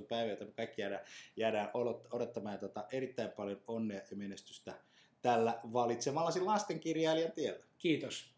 12.5.2017 0.00 0.06
päivä, 0.08 0.30
jota 0.30 0.44
me 0.44 0.50
kaikki 0.52 0.80
jäädään, 0.82 1.04
jäädään 1.36 1.68
odot- 1.68 2.06
odottamaan 2.10 2.58
tota, 2.58 2.84
erittäin 2.92 3.30
paljon 3.30 3.60
onnea 3.68 4.00
ja 4.10 4.16
menestystä 4.16 4.74
tällä 5.24 5.60
valitsemallasi 5.72 6.40
lastenkirjailijan 6.40 7.32
tiellä. 7.32 7.64
Kiitos. 7.78 8.33